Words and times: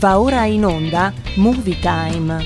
Va 0.00 0.18
ora 0.18 0.46
in 0.46 0.64
onda 0.64 1.12
Movie 1.36 1.78
Time. 1.78 2.42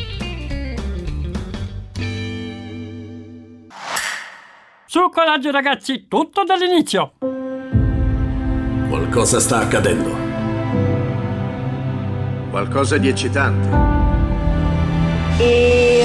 Su 4.86 5.08
coraggio 5.08 5.52
ragazzi, 5.52 6.08
tutto 6.08 6.42
dall'inizio. 6.42 7.12
Qualcosa 8.88 9.38
sta 9.38 9.58
accadendo. 9.58 10.16
Qualcosa 12.50 12.98
di 12.98 13.06
eccitante. 13.06 13.68
E... 15.38 16.04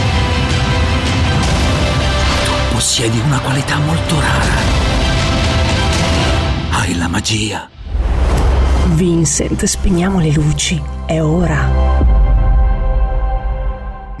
Possiedi 2.81 3.19
una 3.19 3.39
qualità 3.39 3.77
molto 3.77 4.19
rara. 4.19 4.55
Hai 6.71 6.97
la 6.97 7.07
magia. 7.07 7.69
Vincent, 8.95 9.63
spegniamo 9.65 10.19
le 10.19 10.31
luci. 10.31 10.81
È 11.05 11.21
ora. 11.21 12.10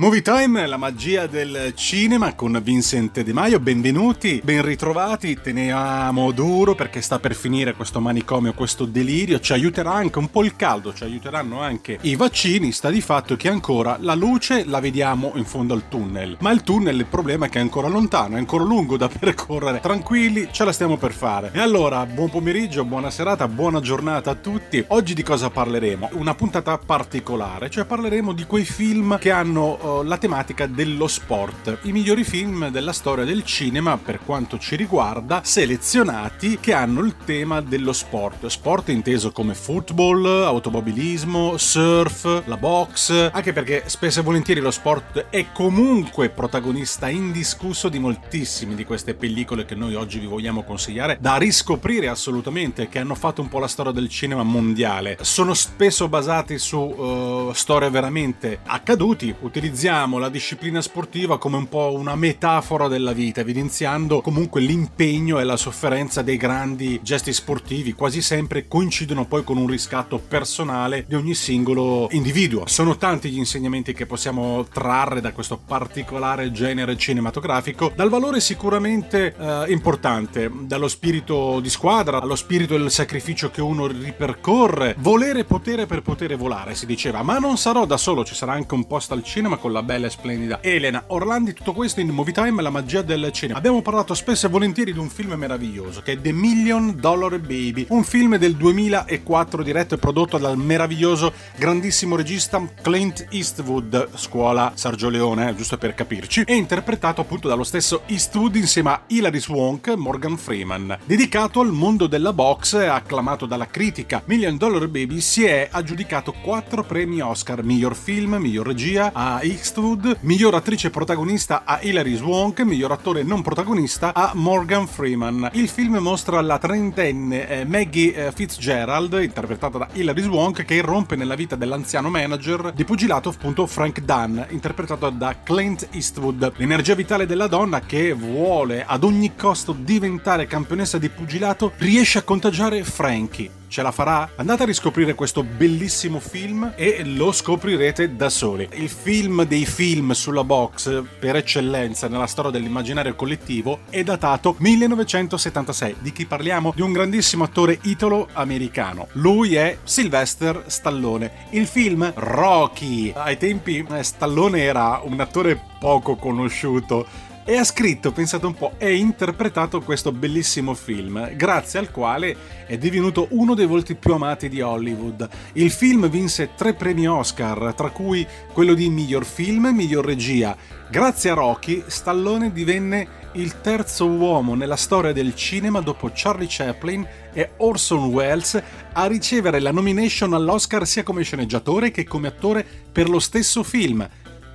Movie 0.01 0.23
Time, 0.23 0.65
la 0.65 0.77
magia 0.77 1.27
del 1.27 1.73
cinema 1.75 2.33
con 2.33 2.59
Vincent 2.63 3.21
De 3.21 3.33
Maio, 3.33 3.59
benvenuti, 3.59 4.41
ben 4.43 4.63
ritrovati, 4.65 5.39
teniamo 5.39 6.31
duro 6.31 6.73
perché 6.73 7.01
sta 7.01 7.19
per 7.19 7.35
finire 7.35 7.75
questo 7.75 7.99
manicomio, 7.99 8.53
questo 8.53 8.85
delirio, 8.85 9.39
ci 9.39 9.53
aiuterà 9.53 9.91
anche 9.93 10.17
un 10.17 10.31
po' 10.31 10.43
il 10.43 10.55
caldo, 10.55 10.91
ci 10.91 11.03
aiuteranno 11.03 11.61
anche 11.61 11.99
i 12.01 12.15
vaccini, 12.15 12.71
sta 12.71 12.89
di 12.89 12.99
fatto 12.99 13.35
che 13.35 13.47
ancora 13.47 13.97
la 13.99 14.15
luce 14.15 14.65
la 14.65 14.79
vediamo 14.79 15.33
in 15.35 15.45
fondo 15.45 15.75
al 15.75 15.87
tunnel, 15.87 16.35
ma 16.39 16.49
il 16.49 16.63
tunnel 16.63 16.97
il 16.97 17.05
problema 17.05 17.45
è 17.45 17.49
che 17.49 17.59
è 17.59 17.61
ancora 17.61 17.87
lontano, 17.87 18.37
è 18.37 18.39
ancora 18.39 18.63
lungo 18.63 18.97
da 18.97 19.05
percorrere, 19.19 19.81
tranquilli, 19.81 20.47
ce 20.49 20.65
la 20.65 20.71
stiamo 20.71 20.97
per 20.97 21.11
fare. 21.11 21.51
E 21.53 21.59
allora, 21.59 22.03
buon 22.07 22.31
pomeriggio, 22.31 22.85
buona 22.85 23.11
serata, 23.11 23.47
buona 23.47 23.79
giornata 23.81 24.31
a 24.31 24.35
tutti, 24.35 24.83
oggi 24.87 25.13
di 25.13 25.21
cosa 25.21 25.51
parleremo? 25.51 26.09
Una 26.13 26.33
puntata 26.33 26.75
particolare, 26.79 27.69
cioè 27.69 27.85
parleremo 27.85 28.33
di 28.33 28.45
quei 28.45 28.65
film 28.65 29.19
che 29.19 29.29
hanno 29.29 29.89
la 30.03 30.17
tematica 30.17 30.65
dello 30.65 31.07
sport. 31.07 31.79
I 31.83 31.91
migliori 31.91 32.23
film 32.23 32.69
della 32.69 32.93
storia 32.93 33.25
del 33.25 33.43
cinema, 33.43 33.97
per 33.97 34.19
quanto 34.23 34.57
ci 34.57 34.75
riguarda, 34.75 35.41
selezionati 35.43 36.57
che 36.59 36.73
hanno 36.73 37.01
il 37.01 37.15
tema 37.25 37.59
dello 37.59 37.91
sport. 37.91 38.47
Sport 38.47 38.89
inteso 38.89 39.31
come 39.31 39.53
football, 39.53 40.25
automobilismo, 40.45 41.57
surf, 41.57 42.43
la 42.45 42.57
box, 42.57 43.31
anche 43.33 43.51
perché 43.51 43.83
spesso 43.87 44.21
e 44.21 44.23
volentieri 44.23 44.61
lo 44.61 44.71
sport 44.71 45.25
è 45.29 45.47
comunque 45.51 46.29
protagonista 46.29 47.09
indiscusso 47.09 47.89
di 47.89 47.99
moltissime 47.99 48.75
di 48.75 48.85
queste 48.85 49.15
pellicole 49.15 49.65
che 49.65 49.75
noi 49.75 49.95
oggi 49.95 50.19
vi 50.19 50.27
vogliamo 50.27 50.63
consigliare, 50.63 51.17
da 51.19 51.35
riscoprire 51.35 52.07
assolutamente, 52.07 52.87
che 52.87 52.99
hanno 52.99 53.15
fatto 53.15 53.41
un 53.41 53.49
po' 53.49 53.59
la 53.59 53.67
storia 53.67 53.91
del 53.91 54.07
cinema 54.07 54.43
mondiale. 54.43 55.17
Sono 55.21 55.53
spesso 55.53 56.07
basati 56.07 56.57
su 56.57 56.77
uh, 56.77 57.51
storie 57.53 57.89
veramente 57.89 58.59
accaduti, 58.63 59.33
utilizzando 59.41 59.79
utilizziamo 59.81 60.19
la 60.19 60.29
disciplina 60.29 60.79
sportiva 60.79 61.39
come 61.39 61.57
un 61.57 61.67
po' 61.67 61.91
una 61.95 62.13
metafora 62.13 62.87
della 62.87 63.13
vita, 63.13 63.41
evidenziando 63.41 64.21
comunque 64.21 64.61
l'impegno 64.61 65.39
e 65.39 65.43
la 65.43 65.57
sofferenza 65.57 66.21
dei 66.21 66.37
grandi 66.37 66.99
gesti 67.01 67.33
sportivi, 67.33 67.93
quasi 67.93 68.21
sempre 68.21 68.67
coincidono 68.67 69.25
poi 69.25 69.43
con 69.43 69.57
un 69.57 69.65
riscatto 69.65 70.19
personale 70.19 71.03
di 71.07 71.15
ogni 71.15 71.33
singolo 71.33 72.09
individuo. 72.11 72.67
Sono 72.67 72.95
tanti 72.97 73.31
gli 73.31 73.39
insegnamenti 73.39 73.93
che 73.93 74.05
possiamo 74.05 74.65
trarre 74.71 75.19
da 75.19 75.31
questo 75.31 75.57
particolare 75.57 76.51
genere 76.51 76.95
cinematografico, 76.95 77.91
dal 77.95 78.09
valore 78.09 78.39
sicuramente 78.39 79.33
eh, 79.35 79.71
importante, 79.71 80.51
dallo 80.61 80.89
spirito 80.89 81.59
di 81.59 81.71
squadra, 81.71 82.21
allo 82.21 82.35
spirito 82.35 82.77
del 82.77 82.91
sacrificio 82.91 83.49
che 83.49 83.61
uno 83.61 83.87
ripercorre, 83.87 84.95
volere 84.99 85.43
potere 85.43 85.87
per 85.87 86.03
potere 86.03 86.35
volare, 86.35 86.75
si 86.75 86.85
diceva, 86.85 87.23
ma 87.23 87.39
non 87.39 87.57
sarò 87.57 87.87
da 87.87 87.97
solo, 87.97 88.23
ci 88.23 88.35
sarà 88.35 88.51
anche 88.51 88.75
un 88.75 88.85
post 88.85 89.11
al 89.11 89.23
cinema 89.23 89.57
con 89.57 89.69
la 89.71 89.83
bella 89.83 90.07
e 90.07 90.09
splendida 90.09 90.61
Elena 90.61 91.03
Orlandi. 91.07 91.53
Tutto 91.53 91.73
questo 91.73 91.99
in 91.99 92.09
Movie 92.09 92.33
Time, 92.33 92.61
la 92.61 92.69
magia 92.69 93.01
del 93.01 93.31
cinema. 93.31 93.57
Abbiamo 93.57 93.81
parlato 93.81 94.13
spesso 94.13 94.45
e 94.45 94.49
volentieri 94.49 94.93
di 94.93 94.99
un 94.99 95.09
film 95.09 95.33
meraviglioso 95.33 96.01
che 96.01 96.13
è 96.13 96.21
The 96.21 96.31
Million 96.31 96.95
Dollar 96.99 97.39
Baby, 97.39 97.85
un 97.89 98.03
film 98.03 98.37
del 98.37 98.55
2004 98.55 99.63
diretto 99.63 99.95
e 99.95 99.97
prodotto 99.97 100.37
dal 100.37 100.57
meraviglioso, 100.57 101.33
grandissimo 101.55 102.15
regista 102.15 102.61
Clint 102.81 103.27
Eastwood, 103.29 104.09
scuola 104.15 104.73
Sergio 104.75 105.09
Leone, 105.09 105.49
eh, 105.49 105.55
giusto 105.55 105.77
per 105.77 105.93
capirci, 105.93 106.43
e 106.45 106.55
interpretato 106.55 107.21
appunto 107.21 107.47
dallo 107.47 107.63
stesso 107.63 108.03
Eastwood 108.07 108.55
insieme 108.55 108.89
a 108.89 109.01
Hilary 109.07 109.39
Swank, 109.39 109.89
Morgan 109.95 110.37
Freeman. 110.37 110.99
Dedicato 111.05 111.61
al 111.61 111.71
mondo 111.71 112.07
della 112.07 112.33
box 112.33 112.73
e 112.73 112.85
acclamato 112.85 113.45
dalla 113.45 113.67
critica, 113.67 114.21
Million 114.25 114.57
Dollar 114.57 114.87
Baby 114.87 115.19
si 115.21 115.45
è 115.45 115.69
aggiudicato 115.71 116.33
4 116.41 116.83
premi 116.83 117.21
Oscar, 117.21 117.63
miglior 117.63 117.95
film, 117.95 118.35
miglior 118.35 118.65
regia 118.65 119.11
a 119.13 119.41
Eastwood, 119.51 120.19
miglior 120.21 120.55
attrice 120.55 120.89
protagonista 120.89 121.63
a 121.65 121.79
Hilary 121.81 122.15
Swank, 122.15 122.61
miglior 122.61 122.93
attore 122.93 123.21
non 123.23 123.41
protagonista 123.41 124.13
a 124.13 124.31
Morgan 124.33 124.87
Freeman. 124.87 125.49
Il 125.53 125.67
film 125.67 125.97
mostra 125.97 126.39
la 126.39 126.57
trentenne 126.57 127.49
eh, 127.49 127.65
Maggie 127.65 128.13
eh, 128.27 128.31
Fitzgerald, 128.31 129.19
interpretata 129.21 129.77
da 129.77 129.87
Hilary 129.91 130.21
Swank, 130.21 130.63
che 130.63 130.75
irrompe 130.75 131.17
nella 131.17 131.35
vita 131.35 131.57
dell'anziano 131.57 132.09
manager 132.09 132.71
di 132.73 132.85
pugilato 132.85 133.29
appunto 133.29 133.67
Frank 133.67 133.99
Dunn, 133.99 134.39
interpretato 134.49 135.09
da 135.09 135.35
Clint 135.43 135.89
Eastwood. 135.91 136.53
L'energia 136.55 136.95
vitale 136.95 137.25
della 137.25 137.47
donna 137.47 137.81
che 137.81 138.13
vuole 138.13 138.85
ad 138.85 139.03
ogni 139.03 139.35
costo 139.35 139.75
diventare 139.77 140.47
campionessa 140.47 140.97
di 140.97 141.09
pugilato 141.09 141.73
riesce 141.77 142.19
a 142.19 142.23
contagiare 142.23 142.83
Frankie 142.85 143.59
Ce 143.71 143.81
la 143.81 143.91
farà? 143.91 144.31
Andate 144.35 144.63
a 144.63 144.65
riscoprire 144.65 145.15
questo 145.15 145.43
bellissimo 145.43 146.19
film 146.19 146.73
e 146.75 147.05
lo 147.05 147.31
scoprirete 147.31 148.17
da 148.17 148.27
soli. 148.27 148.67
Il 148.73 148.89
film 148.89 149.45
dei 149.45 149.65
film 149.65 150.11
sulla 150.11 150.43
box 150.43 151.01
per 151.17 151.37
eccellenza 151.37 152.09
nella 152.09 152.27
storia 152.27 152.51
dell'immaginario 152.51 153.15
collettivo 153.15 153.83
è 153.89 154.03
datato 154.03 154.55
1976. 154.57 155.95
Di 155.99 156.11
chi 156.11 156.25
parliamo? 156.25 156.73
Di 156.75 156.81
un 156.81 156.91
grandissimo 156.91 157.45
attore 157.45 157.79
italo-americano. 157.83 159.07
Lui 159.13 159.55
è 159.55 159.77
Sylvester 159.83 160.65
Stallone. 160.67 161.45
Il 161.51 161.65
film 161.65 162.11
Rocky. 162.13 163.13
Ai 163.15 163.37
tempi 163.37 163.87
eh, 163.89 164.03
Stallone 164.03 164.63
era 164.63 164.99
un 165.01 165.17
attore 165.21 165.57
poco 165.79 166.17
conosciuto 166.17 167.29
e 167.43 167.57
ha 167.57 167.63
scritto, 167.63 168.11
pensate 168.11 168.45
un 168.45 168.53
po', 168.53 168.73
e 168.77 168.95
interpretato 168.95 169.81
questo 169.81 170.11
bellissimo 170.11 170.73
film, 170.73 171.35
grazie 171.35 171.79
al 171.79 171.91
quale 171.91 172.35
è 172.65 172.77
divenuto 172.77 173.27
uno 173.31 173.55
dei 173.55 173.65
volti 173.65 173.95
più 173.95 174.13
amati 174.13 174.47
di 174.47 174.61
Hollywood. 174.61 175.27
Il 175.53 175.71
film 175.71 176.07
vinse 176.09 176.51
tre 176.55 176.73
premi 176.73 177.07
Oscar, 177.07 177.73
tra 177.75 177.89
cui 177.89 178.25
quello 178.53 178.73
di 178.73 178.89
miglior 178.89 179.25
film 179.25 179.65
e 179.65 179.71
miglior 179.71 180.05
regia. 180.05 180.55
Grazie 180.89 181.31
a 181.31 181.35
Rocky, 181.35 181.83
Stallone 181.87 182.51
divenne 182.51 183.19
il 183.33 183.61
terzo 183.61 184.07
uomo 184.07 184.55
nella 184.55 184.75
storia 184.75 185.13
del 185.13 185.35
cinema 185.35 185.79
dopo 185.79 186.11
Charlie 186.13 186.47
Chaplin 186.49 187.07
e 187.33 187.51
Orson 187.57 188.09
Welles 188.09 188.61
a 188.91 189.05
ricevere 189.05 189.61
la 189.61 189.71
nomination 189.71 190.33
all'Oscar 190.33 190.85
sia 190.85 191.03
come 191.03 191.23
sceneggiatore 191.23 191.91
che 191.91 192.03
come 192.03 192.27
attore 192.27 192.65
per 192.91 193.09
lo 193.09 193.19
stesso 193.19 193.63
film 193.63 194.05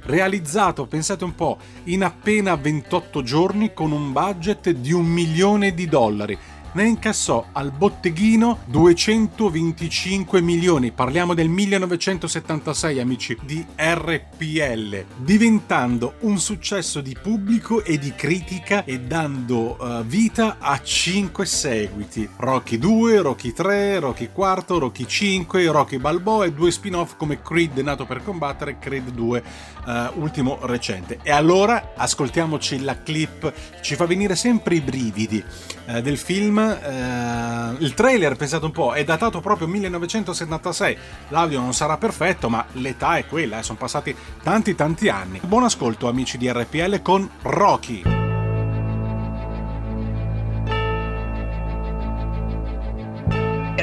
realizzato, 0.06 0.86
pensate 0.86 1.24
un 1.24 1.34
po', 1.34 1.58
in 1.84 2.02
appena 2.02 2.54
28 2.56 3.22
giorni 3.22 3.74
con 3.74 3.92
un 3.92 4.12
budget 4.12 4.70
di 4.70 4.92
un 4.92 5.04
milione 5.04 5.74
di 5.74 5.86
dollari 5.86 6.38
ne 6.76 6.88
incassò 6.88 7.46
al 7.52 7.70
botteghino 7.70 8.58
225 8.66 10.42
milioni, 10.42 10.92
parliamo 10.92 11.32
del 11.32 11.48
1976 11.48 13.00
amici, 13.00 13.38
di 13.44 13.64
RPL, 13.74 15.04
diventando 15.16 16.16
un 16.20 16.38
successo 16.38 17.00
di 17.00 17.16
pubblico 17.20 17.82
e 17.82 17.96
di 17.96 18.12
critica 18.14 18.84
e 18.84 19.00
dando 19.00 19.78
uh, 19.80 20.04
vita 20.04 20.58
a 20.60 20.78
5 20.78 21.46
seguiti, 21.46 22.28
Rocky 22.36 22.76
2, 22.76 23.22
Rocky 23.22 23.52
3, 23.54 23.98
Rocky 23.98 24.28
4, 24.30 24.78
Rocky 24.78 25.06
5, 25.06 25.66
Rocky 25.68 25.96
Balboa 25.96 26.44
e 26.44 26.52
due 26.52 26.70
spin-off 26.70 27.16
come 27.16 27.40
Creed 27.40 27.78
nato 27.78 28.04
per 28.04 28.22
combattere, 28.22 28.78
Creed 28.78 29.12
2 29.12 29.42
uh, 29.86 29.90
eh, 29.90 30.10
ultimo 30.16 30.58
recente. 30.60 31.20
E 31.22 31.30
allora 31.30 31.94
ascoltiamoci 31.96 32.82
la 32.82 33.02
clip, 33.02 33.50
ci 33.80 33.94
fa 33.94 34.04
venire 34.04 34.36
sempre 34.36 34.74
i 34.74 34.82
brividi 34.82 35.42
uh, 35.86 36.00
del 36.00 36.18
film 36.18 36.58
eh, 36.58 37.76
il 37.78 37.94
trailer, 37.94 38.36
pensate 38.36 38.64
un 38.64 38.72
po', 38.72 38.92
è 38.92 39.04
datato 39.04 39.40
proprio 39.40 39.66
1976. 39.66 40.96
L'audio 41.28 41.60
non 41.60 41.72
sarà 41.72 41.96
perfetto, 41.96 42.48
ma 42.48 42.64
l'età 42.72 43.16
è 43.16 43.26
quella, 43.26 43.58
eh, 43.58 43.62
sono 43.62 43.78
passati 43.78 44.14
tanti 44.42 44.74
tanti 44.74 45.08
anni. 45.08 45.40
Buon 45.42 45.64
ascolto 45.64 46.08
amici 46.08 46.38
di 46.38 46.50
RPL 46.50 47.02
con 47.02 47.28
Rocky. 47.42 48.02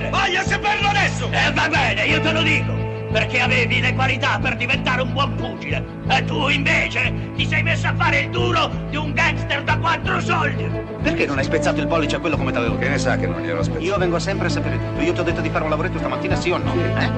Voglio 0.10 0.42
saperlo 0.46 0.88
adesso! 0.88 1.30
Eh, 1.32 1.52
va 1.54 1.68
bene, 1.68 2.06
io 2.06 2.22
te 2.22 2.32
lo 2.32 2.42
dico! 2.42 2.93
Perché 3.14 3.42
avevi 3.42 3.80
le 3.80 3.94
qualità 3.94 4.40
per 4.42 4.56
diventare 4.56 5.04
un 5.04 5.14
buon 5.14 5.36
pugile. 5.36 5.86
E 6.10 6.26
tu, 6.26 6.48
invece, 6.48 7.14
ti 7.36 7.46
sei 7.46 7.62
messo 7.62 7.86
a 7.86 7.94
fare 7.96 8.22
il 8.22 8.30
duro 8.32 8.72
di 8.90 8.96
un 8.96 9.14
gangster 9.14 9.64
da 9.64 9.78
quattro 9.78 10.20
soldi! 10.20 10.68
Perché 11.04 11.28
non 11.28 11.38
hai 11.38 11.44
spezzato 11.44 11.80
il 11.80 11.86
pollice 11.86 12.16
a 12.16 12.20
quello 12.20 12.38
come 12.38 12.52
t'avevo 12.52 12.78
Che 12.78 12.90
ne 12.90 12.98
sa 12.98 13.16
che 13.18 13.28
non 13.28 13.42
glielo 13.42 13.62
spezzato? 13.62 13.86
Io 13.86 13.98
vengo 14.00 14.18
sempre 14.18 14.48
a 14.48 14.50
sapere 14.50 14.80
tutto. 14.80 15.02
Io 15.02 15.14
ti 15.14 15.20
ho 15.20 15.24
detto 15.24 15.42
di 15.42 15.50
fare 15.52 15.64
un 15.64 15.70
lavoretto 15.70 16.00
stamattina, 16.00 16.36
sì 16.36 16.50
o 16.50 16.58
no? 16.58 16.74
Eh? 16.74 17.12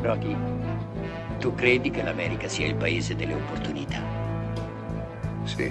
Rocky, 0.00 0.36
tu 1.38 1.54
credi 1.54 1.90
che 1.90 2.02
l'America 2.02 2.48
sia 2.48 2.66
il 2.66 2.76
paese 2.76 3.14
delle 3.14 3.34
opportunità? 3.34 3.91
Sì. 5.54 5.70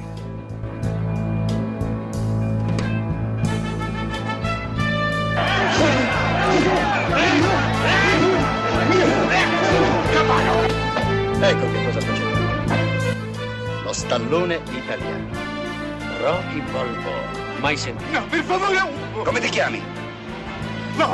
Ecco 11.42 11.72
che 11.72 11.84
cosa 11.86 12.00
faceva. 12.00 12.30
Lo 13.84 13.94
stallone 13.94 14.62
italiano. 14.72 15.30
Rocky 16.22 16.62
Balboa. 16.72 17.40
Mai 17.60 17.76
sentito? 17.76 18.20
No, 18.20 18.26
per 18.28 18.44
favore! 18.44 18.78
Come 19.24 19.40
ti 19.40 19.50
chiami? 19.50 19.82
No! 20.98 21.10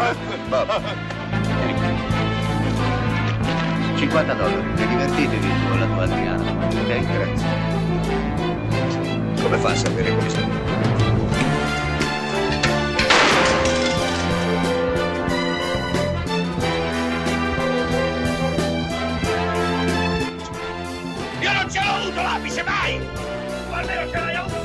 Bob. 0.49 0.81
50 3.95 4.33
dollari. 4.33 4.81
E 4.81 4.87
divertitevi 4.87 5.47
con 5.69 5.79
la 5.79 5.85
tua 5.85 6.03
Adriana. 6.03 6.43
Ok, 6.43 7.05
grazie. 7.05 7.66
Come 9.41 9.57
fa 9.59 9.69
a 9.69 9.75
sapere 9.75 10.29
sta? 10.29 10.39
Io 21.39 21.51
non 21.53 21.69
ce 21.71 21.79
l'ho 21.81 21.91
avuto 21.91 22.21
l'apice, 22.21 22.63
mai! 22.63 22.99
O 23.69 23.73
almeno 23.73 24.09
ce 24.09 24.19
l'hai 24.19 24.35
avuto! 24.35 24.55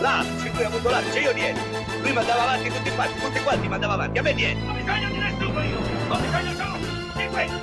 L'apice, 0.00 0.50
lui 0.52 0.62
ha 0.62 0.66
avuto 0.66 0.88
l'apice, 0.88 1.18
io 1.18 1.32
niente. 1.32 1.60
Lui 2.00 2.12
mandava 2.12 2.42
avanti 2.42 2.70
tutti 2.70 2.90
quanti, 2.94 3.20
tutti 3.20 3.40
quanti 3.42 3.68
mandava 3.68 3.92
avanti, 3.94 4.18
a 4.18 4.22
me 4.22 4.32
niente. 4.32 4.66
Ho 4.66 4.72
bisogno 4.72 5.08
di 5.08 5.18
nessuno 5.18 5.62
io! 5.62 5.78
Ho 6.08 6.16
bisogno 6.16 6.52
solo 6.54 6.78
di 7.16 7.26
questo! 7.26 7.58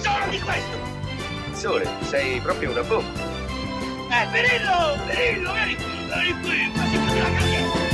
Solo 0.00 0.26
di 0.30 0.40
questo! 0.40 0.78
Sole, 1.52 1.88
sei 2.08 2.40
proprio 2.40 2.70
una 2.70 2.82
bomba. 2.82 3.25
Eh, 4.08 4.26
Perillo! 4.32 4.98
Perillo, 5.06 5.52
vieni 5.52 5.74
qui, 5.76 5.90
vieni 6.08 6.32
qui! 6.42 7.85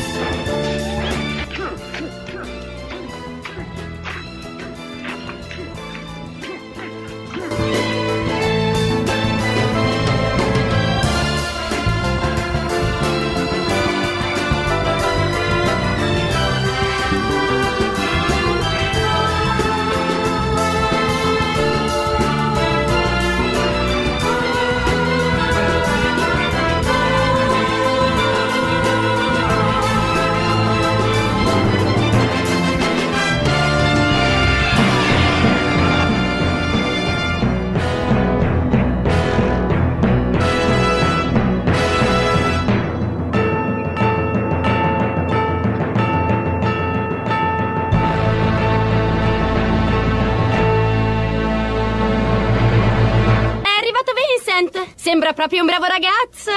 Proprio 55.43 55.63
un 55.63 55.67
bravo 55.67 55.87
ragazzo! 55.87 56.53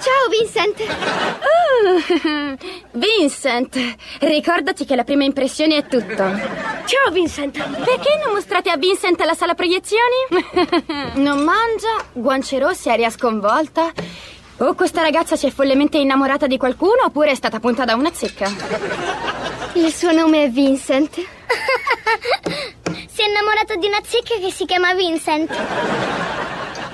Ciao 0.00 0.28
Vincent! 0.30 0.80
Uh, 1.84 2.56
Vincent, 2.98 3.96
ricordati 4.20 4.86
che 4.86 4.96
la 4.96 5.04
prima 5.04 5.24
impressione 5.24 5.76
è 5.76 5.86
tutto. 5.86 6.16
Ciao 6.16 7.10
Vincent! 7.12 7.62
Perché 7.84 8.18
non 8.24 8.32
mostrate 8.32 8.70
a 8.70 8.78
Vincent 8.78 9.20
la 9.20 9.34
sala 9.34 9.52
proiezioni? 9.52 10.24
non 11.20 11.44
mangia, 11.44 12.02
guance 12.14 12.58
rosse, 12.58 12.90
aria 12.90 13.10
sconvolta. 13.10 13.92
O 14.60 14.72
questa 14.72 15.02
ragazza 15.02 15.36
si 15.36 15.46
è 15.46 15.50
follemente 15.50 15.98
innamorata 15.98 16.46
di 16.46 16.56
qualcuno 16.56 17.04
oppure 17.04 17.32
è 17.32 17.34
stata 17.34 17.60
punta 17.60 17.84
da 17.84 17.94
una 17.94 18.10
zecca. 18.10 18.50
Il 19.74 19.92
suo 19.92 20.12
nome 20.12 20.44
è 20.44 20.48
Vincent. 20.48 21.14
si 23.06 23.20
è 23.20 23.28
innamorato 23.28 23.76
di 23.76 23.86
una 23.86 24.00
zecca 24.02 24.38
che 24.40 24.50
si 24.50 24.64
chiama 24.64 24.94
Vincent. 24.94 26.56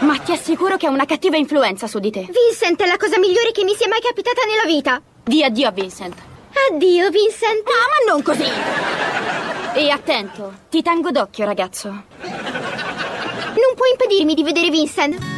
Ma 0.00 0.16
ti 0.18 0.32
assicuro 0.32 0.76
che 0.76 0.86
ha 0.86 0.90
una 0.90 1.06
cattiva 1.06 1.36
influenza 1.36 1.86
su 1.86 1.98
di 1.98 2.10
te. 2.10 2.20
Vincent 2.20 2.80
è 2.82 2.86
la 2.86 2.96
cosa 2.96 3.18
migliore 3.18 3.50
che 3.52 3.64
mi 3.64 3.74
sia 3.74 3.88
mai 3.88 4.00
capitata 4.00 4.42
nella 4.44 4.64
vita. 4.64 5.02
Di 5.24 5.42
addio 5.42 5.68
a 5.68 5.70
Vincent. 5.72 6.14
Addio, 6.70 7.10
Vincent. 7.10 7.66
Ah, 7.66 8.06
ma 8.06 8.12
non 8.12 8.22
così! 8.22 8.48
E 9.74 9.90
attento, 9.90 10.52
ti 10.70 10.82
tengo 10.82 11.10
d'occhio, 11.10 11.44
ragazzo. 11.44 11.88
Non 11.88 13.74
puoi 13.74 13.90
impedirmi 13.90 14.34
di 14.34 14.42
vedere 14.42 14.70
Vincent. 14.70 15.37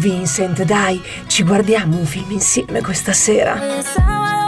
Vincent, 0.00 0.62
dai, 0.64 0.98
ci 1.26 1.42
guardiamo 1.42 1.98
un 1.98 2.06
film 2.06 2.30
insieme 2.30 2.80
questa 2.80 3.12
sera. 3.12 4.39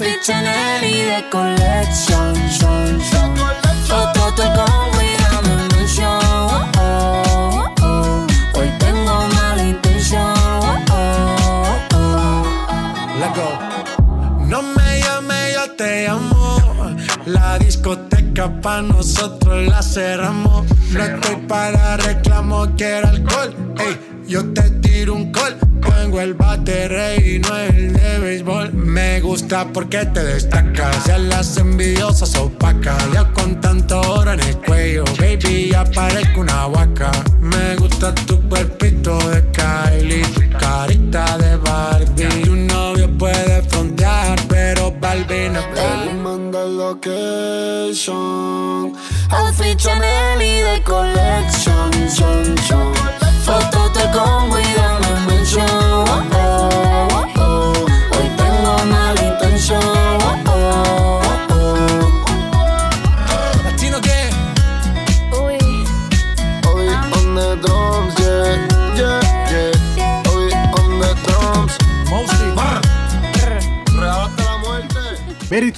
Chanel 0.00 0.84
y 0.84 1.02
de 1.02 1.28
collection, 1.28 2.34
son, 2.50 2.98
son 3.10 3.36
Foto 3.86 4.42
con 4.54 4.90
cuidado 4.92 5.42
mention, 5.76 6.18
oh, 6.24 6.70
oh, 6.78 7.74
oh. 7.82 8.26
Hoy 8.54 8.70
tengo 8.78 9.28
mala 9.34 9.62
intención. 9.62 10.34
Let 13.20 13.34
go. 13.36 14.46
No 14.46 14.62
me 14.62 15.00
llame, 15.00 15.52
yo 15.52 15.70
te 15.76 16.08
amo. 16.08 16.56
La 17.26 17.58
discoteca 17.58 18.48
pa' 18.62 18.80
nosotros 18.80 19.66
la 19.68 19.82
cerramos. 19.82 20.64
No 20.90 21.04
estoy 21.04 21.36
para 21.46 21.98
reclamo, 21.98 22.66
quiero 22.76 23.08
alcohol. 23.08 23.21
Me 29.52 29.58
gusta 29.58 29.72
porque 29.74 30.06
te 30.06 30.24
destacas. 30.24 31.04
Ya 31.04 31.18
las 31.18 31.58
envidiosas 31.58 32.34
opacas. 32.36 32.96
Ya 33.12 33.30
con 33.34 33.60
tanto 33.60 34.00
oro 34.00 34.32
en 34.32 34.40
el 34.40 34.56
cuello, 34.56 35.04
baby, 35.20 35.68
ya 35.72 35.84
parezco 35.84 36.40
una 36.40 36.68
vaca. 36.68 37.10
Me 37.38 37.76
gusta 37.76 38.14
tu 38.14 38.40
cuerpito 38.48 39.18
de 39.28 39.44
Kylie, 39.52 40.22
tu 40.22 40.40
carita 40.58 41.36
de 41.36 41.56
Barbie. 41.58 42.42
Tu 42.44 42.56
novio 42.56 43.10
puede 43.18 43.60
frontear, 43.68 44.40
pero 44.48 44.90
Barbie 44.98 45.50
no 45.50 45.60
puede 45.74 46.14
mandar 46.14 46.68
location. 46.68 48.02
Outfit 49.32 49.76
Chanel 49.76 50.40
y 50.40 50.62
de 50.62 50.82
collection, 50.82 51.92
son, 52.08 52.56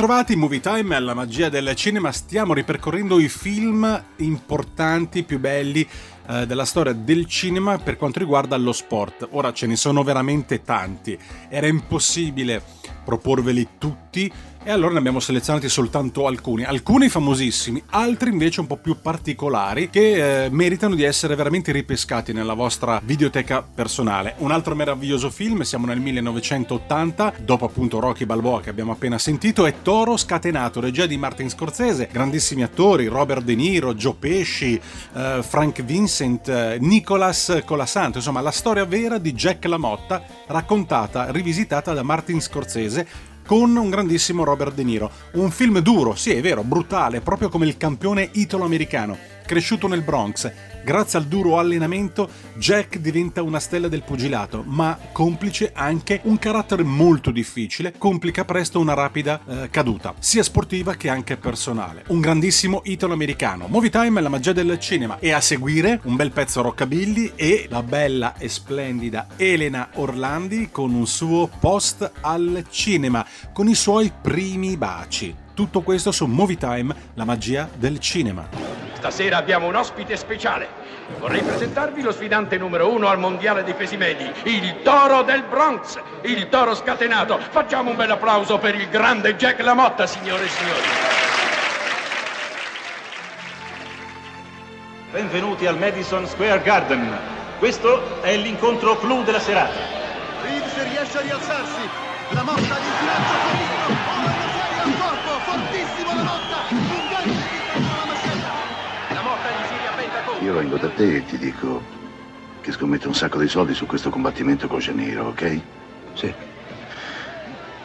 Ben 0.04 0.12
ritrovati 0.12 0.34
in 0.34 0.38
Movie 0.40 0.60
Time 0.60 0.96
alla 0.96 1.14
magia 1.14 1.48
del 1.48 1.74
cinema, 1.74 2.12
stiamo 2.12 2.52
ripercorrendo 2.52 3.18
i 3.18 3.30
film 3.30 4.04
importanti, 4.16 5.22
più 5.22 5.40
belli 5.40 5.88
eh, 6.28 6.44
della 6.44 6.66
storia 6.66 6.92
del 6.92 7.24
cinema 7.24 7.78
per 7.78 7.96
quanto 7.96 8.18
riguarda 8.18 8.54
lo 8.58 8.72
sport. 8.72 9.28
Ora 9.30 9.54
ce 9.54 9.66
ne 9.66 9.76
sono 9.76 10.02
veramente 10.02 10.60
tanti, 10.60 11.18
era 11.48 11.68
impossibile 11.68 12.62
proporveli 13.04 13.68
tutti 13.78 14.32
e 14.66 14.70
allora 14.70 14.94
ne 14.94 14.98
abbiamo 14.98 15.20
selezionati 15.20 15.68
soltanto 15.68 16.26
alcuni, 16.26 16.64
alcuni 16.64 17.10
famosissimi, 17.10 17.82
altri 17.90 18.30
invece 18.30 18.60
un 18.60 18.66
po' 18.66 18.78
più 18.78 18.96
particolari 18.98 19.90
che 19.90 20.44
eh, 20.44 20.48
meritano 20.48 20.94
di 20.94 21.02
essere 21.02 21.34
veramente 21.34 21.70
ripescati 21.70 22.32
nella 22.32 22.54
vostra 22.54 22.98
videoteca 23.04 23.62
personale. 23.62 24.36
Un 24.38 24.52
altro 24.52 24.74
meraviglioso 24.74 25.28
film, 25.28 25.60
siamo 25.60 25.84
nel 25.84 26.00
1980, 26.00 27.34
dopo 27.40 27.66
appunto 27.66 28.00
Rocky 28.00 28.24
Balboa 28.24 28.62
che 28.62 28.70
abbiamo 28.70 28.92
appena 28.92 29.18
sentito, 29.18 29.66
è 29.66 29.82
Toro 29.82 30.16
Scatenato, 30.16 30.80
regia 30.80 31.04
di 31.04 31.18
Martin 31.18 31.50
Scorsese, 31.50 32.08
grandissimi 32.10 32.62
attori, 32.62 33.06
Robert 33.06 33.42
De 33.42 33.54
Niro, 33.54 33.94
Joe 33.94 34.16
Pesci, 34.18 34.80
eh, 35.14 35.40
Frank 35.42 35.82
Vincent, 35.82 36.48
eh, 36.48 36.78
Nicolas 36.80 37.60
Colasanto, 37.66 38.16
insomma 38.16 38.40
la 38.40 38.50
storia 38.50 38.86
vera 38.86 39.18
di 39.18 39.34
Jack 39.34 39.66
LaMotta 39.66 40.22
raccontata, 40.46 41.30
rivisitata 41.30 41.92
da 41.92 42.02
Martin 42.02 42.40
Scorsese 42.40 42.93
con 43.46 43.76
un 43.76 43.90
grandissimo 43.90 44.44
Robert 44.44 44.74
De 44.74 44.84
Niro. 44.84 45.10
Un 45.32 45.50
film 45.50 45.78
duro, 45.80 46.14
sì 46.14 46.32
è 46.32 46.40
vero, 46.40 46.62
brutale, 46.62 47.20
proprio 47.20 47.48
come 47.48 47.66
il 47.66 47.76
campione 47.76 48.28
italo-americano. 48.32 49.16
Cresciuto 49.46 49.86
nel 49.86 50.02
Bronx, 50.02 50.50
grazie 50.84 51.18
al 51.18 51.24
duro 51.24 51.58
allenamento, 51.58 52.28
Jack 52.56 52.98
diventa 52.98 53.42
una 53.42 53.58
stella 53.58 53.88
del 53.88 54.04
pugilato, 54.04 54.62
ma 54.66 54.98
complice 55.12 55.72
anche 55.74 56.20
un 56.24 56.38
carattere 56.38 56.82
molto 56.82 57.30
difficile, 57.30 57.94
complica 57.96 58.44
presto 58.44 58.78
una 58.78 58.94
rapida 58.94 59.40
eh, 59.46 59.70
caduta, 59.70 60.14
sia 60.18 60.42
sportiva 60.42 60.94
che 60.94 61.08
anche 61.08 61.36
personale. 61.36 62.04
Un 62.08 62.20
grandissimo 62.20 62.82
italo-americano. 62.84 63.66
Movie 63.66 63.90
Time 63.90 64.20
è 64.20 64.22
la 64.22 64.28
magia 64.28 64.52
del 64.52 64.78
cinema 64.78 65.18
e 65.18 65.32
a 65.32 65.40
seguire 65.40 66.00
un 66.04 66.16
bel 66.16 66.30
pezzo 66.30 66.62
rockabilly 66.62 67.32
e 67.34 67.66
la 67.70 67.82
bella 67.82 68.36
e 68.36 68.48
splendida 68.48 69.28
Elena 69.36 69.88
Orlandi 69.94 70.68
con 70.70 70.92
un 70.92 71.06
suo 71.06 71.48
post 71.58 72.10
al 72.20 72.66
cinema, 72.70 73.26
con 73.52 73.68
i 73.68 73.74
suoi 73.74 74.12
primi 74.20 74.76
baci. 74.76 75.43
Tutto 75.54 75.82
questo 75.82 76.10
su 76.10 76.26
Movie 76.26 76.56
Time, 76.56 76.92
la 77.14 77.24
magia 77.24 77.68
del 77.72 78.00
cinema. 78.00 78.48
Stasera 78.94 79.36
abbiamo 79.36 79.68
un 79.68 79.76
ospite 79.76 80.16
speciale. 80.16 80.66
Vorrei 81.20 81.42
presentarvi 81.42 82.02
lo 82.02 82.10
sfidante 82.10 82.58
numero 82.58 82.92
uno 82.92 83.06
al 83.06 83.20
mondiale 83.20 83.62
dei 83.62 83.74
pesi 83.74 83.96
medi, 83.96 84.28
il 84.46 84.82
toro 84.82 85.22
del 85.22 85.44
Bronx, 85.44 85.96
il 86.22 86.48
toro 86.48 86.74
scatenato. 86.74 87.38
Facciamo 87.50 87.90
un 87.90 87.96
bel 87.96 88.10
applauso 88.10 88.58
per 88.58 88.74
il 88.74 88.88
grande 88.88 89.36
Jack 89.36 89.60
LaMotta, 89.60 90.08
signore 90.08 90.44
e 90.44 90.48
signori. 90.48 90.80
Benvenuti 95.12 95.66
al 95.66 95.78
Madison 95.78 96.26
Square 96.26 96.62
Garden. 96.62 97.16
Questo 97.60 98.20
è 98.22 98.36
l'incontro 98.36 98.98
clou 98.98 99.22
della 99.22 99.38
serata. 99.38 99.78
Reeves 100.42 100.82
riesce 100.82 101.18
a 101.18 101.20
rialzarsi. 101.20 101.80
La 102.30 102.42
mossa 102.42 102.58
di 102.58 102.88
slancio 102.98 103.34
fortissimo. 103.46 104.13
Io 110.44 110.52
vengo 110.52 110.76
da 110.76 110.90
te 110.90 111.16
e 111.16 111.24
ti 111.24 111.38
dico 111.38 111.80
che 112.60 112.70
scommetto 112.70 113.08
un 113.08 113.14
sacco 113.14 113.38
di 113.38 113.48
soldi 113.48 113.72
su 113.72 113.86
questo 113.86 114.10
combattimento 114.10 114.68
con 114.68 114.78
Gennaro, 114.78 115.28
ok? 115.28 115.60
Sì. 116.12 116.34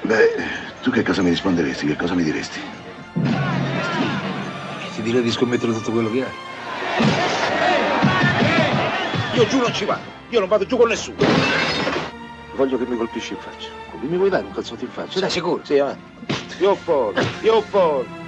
Beh, 0.02 0.36
tu 0.82 0.92
che 0.92 1.02
cosa 1.02 1.22
mi 1.22 1.30
risponderesti? 1.30 1.88
Che 1.88 1.96
cosa 1.96 2.16
mi 2.16 2.24
diresti? 2.24 2.60
Ti 4.94 5.02
direi 5.02 5.22
di 5.22 5.32
scommettere 5.32 5.72
tutto 5.72 5.90
quello 5.94 6.12
che 6.12 6.26
hai. 6.26 6.32
Io 9.36 9.48
giù 9.48 9.60
non 9.60 9.74
ci 9.74 9.86
vado. 9.86 10.02
Io 10.28 10.40
non 10.40 10.50
vado 10.50 10.66
giù 10.66 10.76
con 10.76 10.90
nessuno. 10.90 11.16
Voglio 12.56 12.78
che 12.78 12.86
mi 12.86 12.98
colpisci 12.98 13.32
in 13.32 13.40
faccia. 13.40 13.70
Mi 14.02 14.18
vuoi 14.18 14.30
dare 14.30 14.44
un 14.44 14.52
calzotto 14.52 14.84
in 14.84 14.92
faccia? 14.92 15.18
Sei 15.18 15.30
sicuro? 15.30 15.64
Sì, 15.64 15.80
avanti. 15.80 16.02
Io 16.60 16.76
fuori, 16.76 17.26
io 17.42 17.62
fuori. 17.62 18.19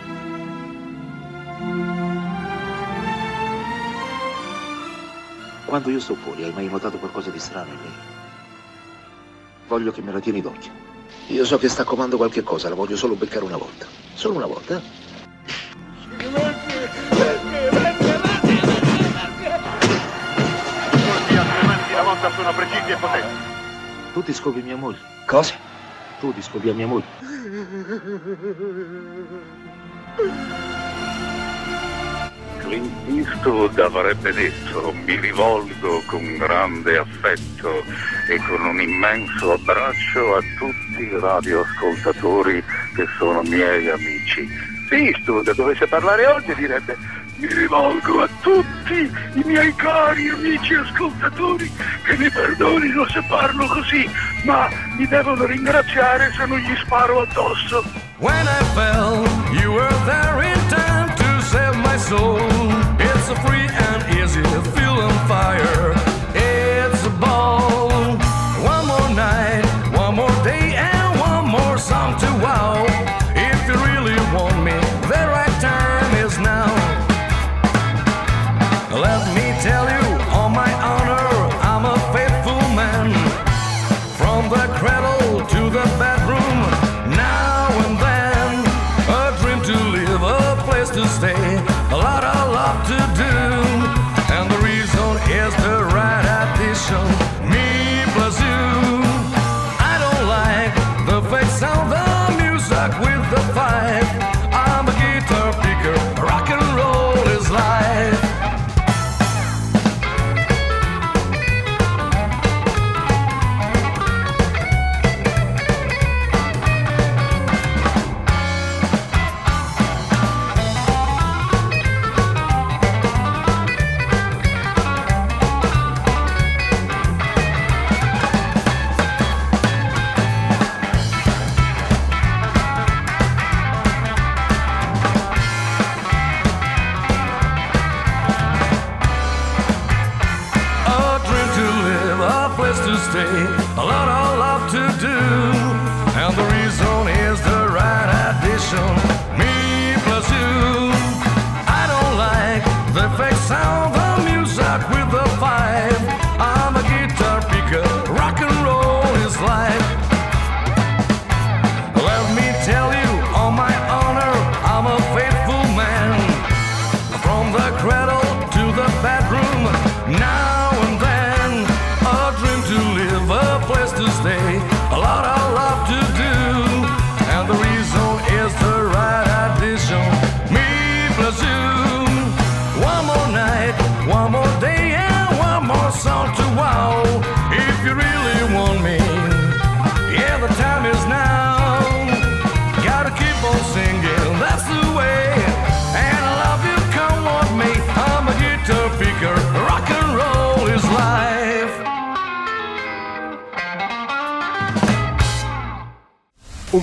Quando 5.72 5.90
io 5.90 6.02
sto 6.02 6.16
fuori, 6.16 6.44
hai 6.44 6.52
mai 6.52 6.68
notato 6.68 6.98
qualcosa 6.98 7.30
di 7.30 7.40
strano 7.40 7.72
in 7.72 7.80
lei? 7.82 7.92
Voglio 9.70 9.94
che 9.94 10.02
me 10.02 10.12
la 10.12 10.20
tieni 10.20 10.42
d'occhio. 10.42 10.70
Io 11.28 11.46
so 11.46 11.58
che 11.58 11.70
sta 11.70 11.86
comando 11.86 12.18
qualche 12.18 12.44
cosa, 12.44 12.68
la 12.68 12.76
voglio 12.76 12.98
solo 12.98 13.16
beccare 13.16 13.46
una 13.46 13.56
volta. 13.56 13.86
Solo 14.14 14.36
una 14.36 14.48
volta, 14.48 14.82
sono 22.36 22.54
precisi 22.54 22.92
e 22.92 22.96
potenti. 22.98 23.36
Tu 24.12 24.24
ti 24.24 24.34
scopi 24.34 24.62
mia 24.62 24.76
moglie. 24.76 25.00
Cosa? 25.26 25.54
Tu 26.20 26.34
ti 26.34 26.42
scopi 26.42 26.68
a 26.68 26.74
mia 26.74 26.88
moglie. 26.88 27.06
Eastwood 32.74 33.78
avrebbe 33.80 34.32
detto 34.32 34.94
mi 35.06 35.20
rivolgo 35.20 36.02
con 36.06 36.38
grande 36.38 36.98
affetto 36.98 37.84
e 38.30 38.38
con 38.48 38.66
un 38.66 38.80
immenso 38.80 39.54
abbraccio 39.54 40.36
a 40.36 40.42
tutti 40.58 41.04
i 41.04 41.20
radioascoltatori 41.20 42.64
che 42.96 43.06
sono 43.18 43.42
miei 43.42 43.90
amici. 43.90 44.48
Se 44.88 44.96
Eastwood 44.96 45.54
dovesse 45.54 45.88
parlare 45.88 46.26
oggi 46.28 46.54
direbbe 46.56 46.98
mi 47.42 47.48
rivolgo 47.48 48.22
a 48.22 48.30
tutti 48.42 49.12
i 49.34 49.42
miei 49.46 49.74
cari 49.76 50.30
amici 50.30 50.76
ascoltatori 50.76 51.72
che 52.04 52.16
mi 52.18 52.30
perdonino 52.30 53.08
se 53.10 53.24
parlo 53.28 53.66
così, 53.66 54.08
ma 54.44 54.70
mi 54.96 55.08
devono 55.08 55.46
ringraziare 55.46 56.32
se 56.38 56.46
non 56.46 56.60
gli 56.60 56.76
sparo 56.84 57.22
addosso. 57.22 57.84
When 58.20 58.46
I 58.46 58.64
fell, 58.76 59.26
you 59.60 59.74
were 59.74 59.90
there 60.06 60.44
in 60.44 60.68
time 60.70 61.01
my 61.92 61.98
soul. 61.98 62.38
It's 63.00 63.28
a 63.30 63.36
free 63.44 63.68
and 63.68 64.18
easy 64.18 64.44
feeling 64.72 65.18
fire. 65.28 66.11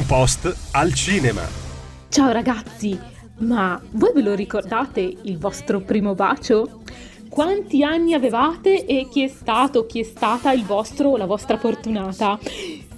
Post 0.08 0.70
al 0.72 0.94
cinema. 0.94 1.42
Ciao 2.08 2.32
ragazzi, 2.32 2.98
ma 3.40 3.78
voi 3.90 4.12
ve 4.14 4.22
lo 4.22 4.34
ricordate 4.34 5.00
il 5.00 5.36
vostro 5.36 5.80
primo 5.80 6.14
bacio? 6.14 6.80
Quanti 7.28 7.84
anni 7.84 8.14
avevate 8.14 8.86
e 8.86 9.06
chi 9.10 9.24
è 9.24 9.28
stato, 9.28 9.84
chi 9.84 10.00
è 10.00 10.02
stata 10.04 10.50
il 10.52 10.64
vostro 10.64 11.10
o 11.10 11.16
la 11.18 11.26
vostra 11.26 11.58
fortunata? 11.58 12.38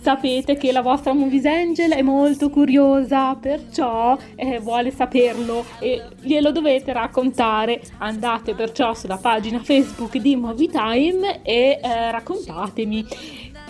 Sapete 0.00 0.56
che 0.56 0.70
la 0.70 0.82
vostra 0.82 1.12
Movies 1.12 1.46
Angel 1.46 1.90
è 1.90 2.02
molto 2.02 2.48
curiosa, 2.48 3.34
perciò 3.34 4.16
eh, 4.36 4.60
vuole 4.60 4.92
saperlo 4.92 5.64
e 5.80 6.04
glielo 6.20 6.52
dovete 6.52 6.92
raccontare. 6.92 7.82
Andate 7.98 8.54
perciò 8.54 8.94
sulla 8.94 9.16
pagina 9.16 9.58
Facebook 9.58 10.16
di 10.16 10.36
Movie 10.36 10.68
Time 10.68 11.42
e 11.42 11.80
eh, 11.82 12.10
raccontatemi 12.12 13.04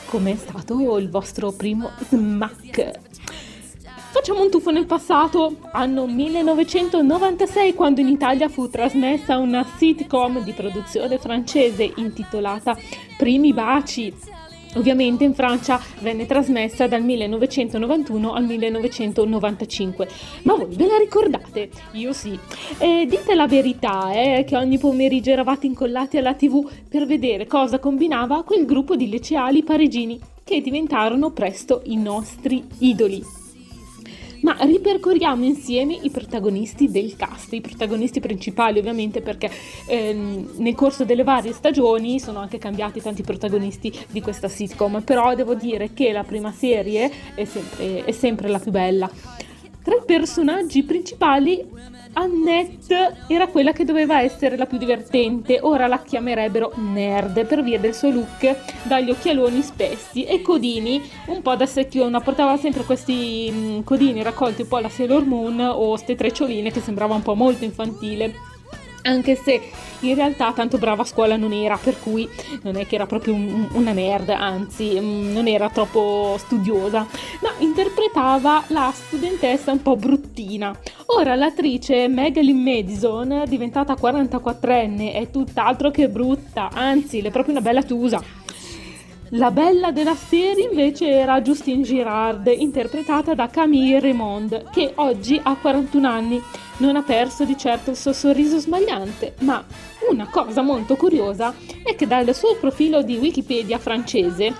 com'è 0.04 0.34
stato 0.36 0.98
il 0.98 1.08
vostro 1.08 1.52
primo 1.52 1.90
smack. 2.06 3.08
Facciamo 4.12 4.42
un 4.42 4.50
tuffo 4.50 4.72
nel 4.72 4.86
passato, 4.86 5.54
anno 5.70 6.04
1996, 6.04 7.74
quando 7.74 8.00
in 8.00 8.08
Italia 8.08 8.48
fu 8.48 8.68
trasmessa 8.68 9.38
una 9.38 9.64
sitcom 9.76 10.42
di 10.42 10.50
produzione 10.52 11.16
francese 11.18 11.92
intitolata 11.94 12.76
Primi 13.16 13.52
baci. 13.52 14.12
Ovviamente 14.74 15.22
in 15.22 15.32
Francia 15.32 15.80
venne 16.00 16.26
trasmessa 16.26 16.88
dal 16.88 17.04
1991 17.04 18.32
al 18.32 18.44
1995, 18.46 20.08
ma 20.42 20.54
voi 20.54 20.74
ve 20.74 20.86
la 20.88 20.98
ricordate? 20.98 21.70
Io 21.92 22.12
sì. 22.12 22.36
E 22.78 23.06
dite 23.08 23.36
la 23.36 23.46
verità, 23.46 24.12
eh, 24.12 24.44
che 24.44 24.56
ogni 24.56 24.78
pomeriggio 24.78 25.30
eravate 25.30 25.66
incollati 25.66 26.18
alla 26.18 26.34
tv 26.34 26.68
per 26.88 27.06
vedere 27.06 27.46
cosa 27.46 27.78
combinava 27.78 28.42
quel 28.42 28.66
gruppo 28.66 28.96
di 28.96 29.08
liceali 29.08 29.62
parigini 29.62 30.20
che 30.42 30.60
diventarono 30.60 31.30
presto 31.30 31.82
i 31.84 31.96
nostri 31.96 32.64
idoli. 32.78 33.38
Ma 34.42 34.56
ripercorriamo 34.60 35.44
insieme 35.44 35.98
i 36.00 36.10
protagonisti 36.10 36.90
del 36.90 37.16
cast, 37.16 37.52
i 37.52 37.60
protagonisti 37.60 38.20
principali 38.20 38.78
ovviamente 38.78 39.20
perché 39.20 39.50
ehm, 39.86 40.52
nel 40.56 40.74
corso 40.74 41.04
delle 41.04 41.24
varie 41.24 41.52
stagioni 41.52 42.18
sono 42.18 42.38
anche 42.38 42.58
cambiati 42.58 43.00
tanti 43.00 43.22
protagonisti 43.22 43.92
di 44.10 44.20
questa 44.20 44.48
sitcom, 44.48 45.02
però 45.02 45.34
devo 45.34 45.54
dire 45.54 45.92
che 45.92 46.12
la 46.12 46.24
prima 46.24 46.52
serie 46.52 47.10
è 47.34 47.44
sempre, 47.44 48.04
è 48.04 48.12
sempre 48.12 48.48
la 48.48 48.58
più 48.58 48.70
bella. 48.70 49.10
Tra 49.82 49.94
i 49.94 50.02
personaggi 50.04 50.82
principali 50.82 51.66
Annette 52.12 53.24
era 53.28 53.46
quella 53.46 53.72
che 53.72 53.84
doveva 53.84 54.20
essere 54.20 54.56
la 54.56 54.66
più 54.66 54.78
divertente, 54.78 55.58
ora 55.62 55.86
la 55.86 56.02
chiamerebbero 56.02 56.72
nerd 56.76 57.46
per 57.46 57.62
via 57.62 57.78
del 57.78 57.94
suo 57.94 58.10
look 58.10 58.56
dagli 58.82 59.10
occhialoni 59.10 59.62
spessi 59.62 60.24
e 60.24 60.42
Codini. 60.42 61.00
Un 61.26 61.42
po' 61.42 61.54
da 61.54 61.66
secchiona, 61.66 62.20
portava 62.20 62.56
sempre 62.56 62.84
questi 62.84 63.50
mh, 63.50 63.84
codini 63.84 64.22
raccolti 64.22 64.62
un 64.62 64.68
po' 64.68 64.76
alla 64.76 64.88
Sailor 64.88 65.24
Moon 65.24 65.60
o 65.60 65.96
ste 65.96 66.14
treccioline 66.14 66.70
che 66.70 66.80
sembrava 66.80 67.14
un 67.14 67.22
po' 67.22 67.34
molto 67.34 67.64
infantile 67.64 68.34
anche 69.02 69.36
se 69.36 69.60
in 70.00 70.14
realtà 70.14 70.52
tanto 70.52 70.78
brava 70.78 71.02
a 71.02 71.06
scuola 71.06 71.36
non 71.36 71.52
era, 71.52 71.76
per 71.76 71.98
cui 72.00 72.28
non 72.62 72.76
è 72.76 72.86
che 72.86 72.94
era 72.94 73.06
proprio 73.06 73.34
un- 73.34 73.68
una 73.72 73.92
nerd, 73.92 74.30
anzi 74.30 74.98
mm, 74.98 75.32
non 75.32 75.46
era 75.46 75.68
troppo 75.70 76.36
studiosa, 76.38 77.06
ma 77.42 77.50
interpretava 77.58 78.64
la 78.68 78.90
studentessa 78.94 79.72
un 79.72 79.82
po' 79.82 79.96
bruttina. 79.96 80.76
Ora 81.06 81.34
l'attrice 81.34 82.08
Madeline 82.08 82.60
Madison, 82.62 83.44
diventata 83.46 83.94
44enne, 83.94 85.12
è 85.12 85.30
tutt'altro 85.30 85.90
che 85.90 86.08
brutta, 86.08 86.70
anzi 86.72 87.18
è 87.18 87.30
proprio 87.30 87.54
una 87.54 87.62
bella 87.62 87.82
tusa. 87.82 88.22
La 89.34 89.52
bella 89.52 89.92
della 89.92 90.16
serie 90.16 90.68
invece 90.68 91.08
era 91.08 91.40
Justine 91.40 91.82
Girard, 91.82 92.52
interpretata 92.52 93.32
da 93.34 93.46
Camille 93.46 94.00
Raymond, 94.00 94.70
che 94.72 94.92
oggi 94.96 95.40
ha 95.40 95.54
41 95.54 96.08
anni. 96.08 96.42
Non 96.80 96.96
ha 96.96 97.02
perso 97.02 97.44
di 97.44 97.58
certo 97.58 97.90
il 97.90 97.96
suo 97.96 98.14
sorriso 98.14 98.58
smagliante, 98.58 99.34
ma 99.40 99.62
una 100.10 100.26
cosa 100.30 100.62
molto 100.62 100.96
curiosa 100.96 101.54
è 101.84 101.94
che 101.94 102.06
dal 102.06 102.34
suo 102.34 102.56
profilo 102.56 103.02
di 103.02 103.18
Wikipedia 103.18 103.78
francese 103.78 104.54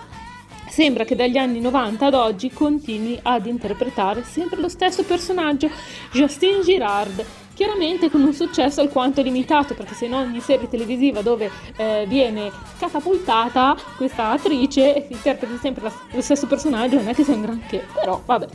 sembra 0.68 1.04
che 1.04 1.16
dagli 1.16 1.38
anni 1.38 1.60
90 1.60 2.06
ad 2.06 2.14
oggi 2.14 2.50
continui 2.50 3.18
ad 3.22 3.46
interpretare 3.46 4.22
sempre 4.22 4.60
lo 4.60 4.68
stesso 4.68 5.02
personaggio, 5.02 5.70
Justine 6.12 6.60
Girard, 6.60 7.24
chiaramente 7.54 8.10
con 8.10 8.20
un 8.22 8.34
successo 8.34 8.82
alquanto 8.82 9.22
limitato, 9.22 9.74
perché 9.74 9.94
se 9.94 10.04
in 10.04 10.12
ogni 10.12 10.40
serie 10.40 10.68
televisiva 10.68 11.22
dove 11.22 11.50
eh, 11.76 12.04
viene 12.06 12.52
catapultata 12.78 13.76
questa 13.96 14.28
attrice 14.30 15.06
interpreta 15.08 15.58
sempre 15.58 15.84
la- 15.84 15.92
lo 16.12 16.20
stesso 16.20 16.46
personaggio, 16.46 16.96
non 16.96 17.08
è 17.08 17.14
che 17.14 17.24
sia 17.24 17.34
un 17.34 17.42
granché, 17.42 17.86
però 17.94 18.22
vabbè, 18.24 18.46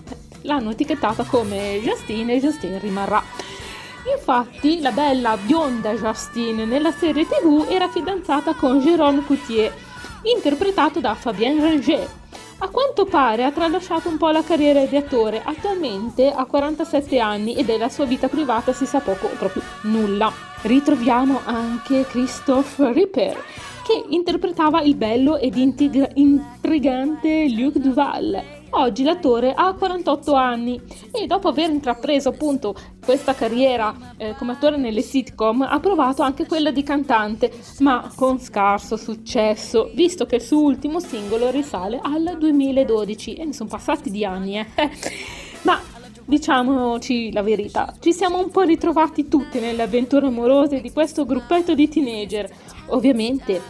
l'hanno 0.46 0.72
etichettata 0.72 1.24
come 1.24 1.80
Justine 1.82 2.36
e 2.36 2.40
Justine 2.40 2.80
rimarrà. 2.80 3.22
Infatti, 4.16 4.82
la 4.82 4.92
bella 4.92 5.36
bionda 5.38 5.94
Justine 5.94 6.66
nella 6.66 6.92
serie 6.92 7.26
TV 7.28 7.66
era 7.68 7.90
fidanzata 7.90 8.54
con 8.54 8.78
Jérôme 8.78 9.26
Coutier, 9.26 9.74
interpretato 10.24 11.00
da 11.00 11.16
Fabien 11.16 11.60
Ranger. 11.60 12.08
A 12.60 12.70
quanto 12.70 13.06
pare 13.06 13.44
ha 13.44 13.52
tralasciato 13.52 14.08
un 14.08 14.18
po' 14.18 14.30
la 14.30 14.44
carriera 14.44 14.86
di 14.86 14.96
attore, 14.96 15.42
attualmente 15.44 16.32
ha 16.32 16.46
47 16.46 17.20
anni 17.20 17.56
e 17.56 17.66
della 17.66 17.90
sua 17.90 18.06
vita 18.06 18.30
privata 18.30 18.72
si 18.72 18.86
sa 18.86 19.00
poco 19.00 19.26
o 19.26 19.36
proprio 19.38 19.62
nulla. 19.84 20.32
Ritroviamo 20.62 21.42
anche 21.44 22.06
Christophe 22.06 22.94
Ripper, 22.94 23.44
che 23.84 24.06
interpretava 24.10 24.82
il 24.82 24.96
bello 24.96 25.38
ed 25.38 25.58
intrigante 25.58 27.50
Luc 27.50 27.74
Duval. 27.78 28.55
Oggi 28.78 29.04
l'attore 29.04 29.54
ha 29.54 29.74
48 29.74 30.34
anni 30.34 30.82
e 31.14 31.28
dopo 31.28 31.48
aver 31.48 31.70
intrapreso 31.70 32.28
appunto 32.28 32.76
questa 33.06 33.34
carriera 33.34 33.96
eh, 34.18 34.36
come 34.36 34.52
attore 34.52 34.76
nelle 34.76 35.02
sitcom 35.02 35.62
ha 35.62 35.80
provato 35.80 36.24
anche 36.24 36.46
quella 36.46 36.72
di 36.72 36.84
cantante, 36.84 37.54
ma 37.80 38.12
con 38.14 38.38
scarso 38.38 38.98
successo, 38.98 39.92
visto 39.94 40.26
che 40.26 40.36
il 40.36 40.42
suo 40.42 40.60
ultimo 40.60 41.00
singolo 41.00 41.50
risale 41.52 42.02
al 42.04 42.36
2012 42.38 43.36
e 43.36 43.46
ne 43.46 43.54
sono 43.54 43.70
passati 43.70 44.12
di 44.12 44.26
anni, 44.26 44.60
eh. 44.60 44.68
Ma 45.64 45.80
diciamoci 46.26 47.32
la 47.32 47.44
verità, 47.44 47.94
ci 48.02 48.12
siamo 48.12 48.40
un 48.40 48.52
po' 48.52 48.64
ritrovati 48.64 49.30
tutti 49.30 49.62
nelle 49.62 49.84
avventure 49.84 50.28
amorose 50.28 50.82
di 50.82 50.92
questo 50.92 51.26
gruppetto 51.26 51.74
di 51.74 51.88
teenager. 51.88 52.50
Ovviamente 52.88 53.62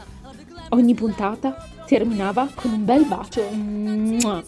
ogni 0.69 0.95
puntata 0.95 1.55
terminava 1.85 2.49
con 2.55 2.71
un 2.71 2.83
bel 2.83 3.05
bacio. 3.05 3.47
Mua. 3.51 4.43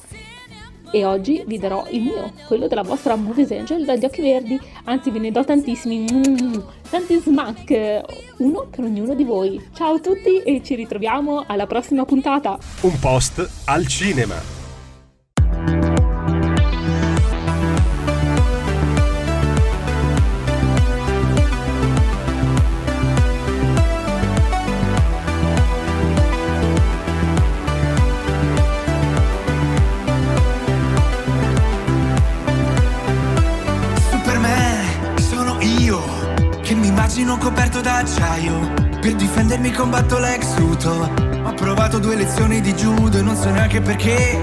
E 0.91 1.05
oggi 1.05 1.43
vi 1.45 1.57
darò 1.57 1.85
il 1.91 2.01
mio, 2.01 2.31
quello 2.47 2.67
della 2.67 2.83
vostra 2.83 3.15
Movies 3.15 3.51
Angel 3.51 3.85
dagli 3.85 4.05
occhi 4.05 4.21
verdi, 4.21 4.59
anzi 4.85 5.11
ve 5.11 5.19
ne 5.19 5.31
do 5.31 5.43
tantissimi, 5.43 6.05
mm, 6.11 6.53
tanti 6.89 7.19
smack, 7.19 8.03
uno 8.37 8.67
per 8.69 8.85
ognuno 8.85 9.13
di 9.13 9.23
voi. 9.23 9.61
Ciao 9.73 9.95
a 9.95 9.99
tutti 9.99 10.41
e 10.41 10.61
ci 10.63 10.75
ritroviamo 10.75 11.43
alla 11.45 11.67
prossima 11.67 12.05
puntata. 12.05 12.57
Un 12.81 12.99
post 12.99 13.47
al 13.65 13.85
cinema. 13.87 14.56
Coperto 37.37 37.81
d'acciaio. 37.81 38.73
Per 38.99 39.15
difendermi 39.15 39.71
combatto 39.71 40.17
l'ex 40.17 40.57
Luthor. 40.57 41.09
Ho 41.45 41.53
provato 41.53 41.99
due 41.99 42.15
lezioni 42.15 42.61
di 42.61 42.73
judo 42.73 43.17
e 43.17 43.21
non 43.21 43.35
so 43.35 43.49
neanche 43.49 43.81
perché. 43.81 44.37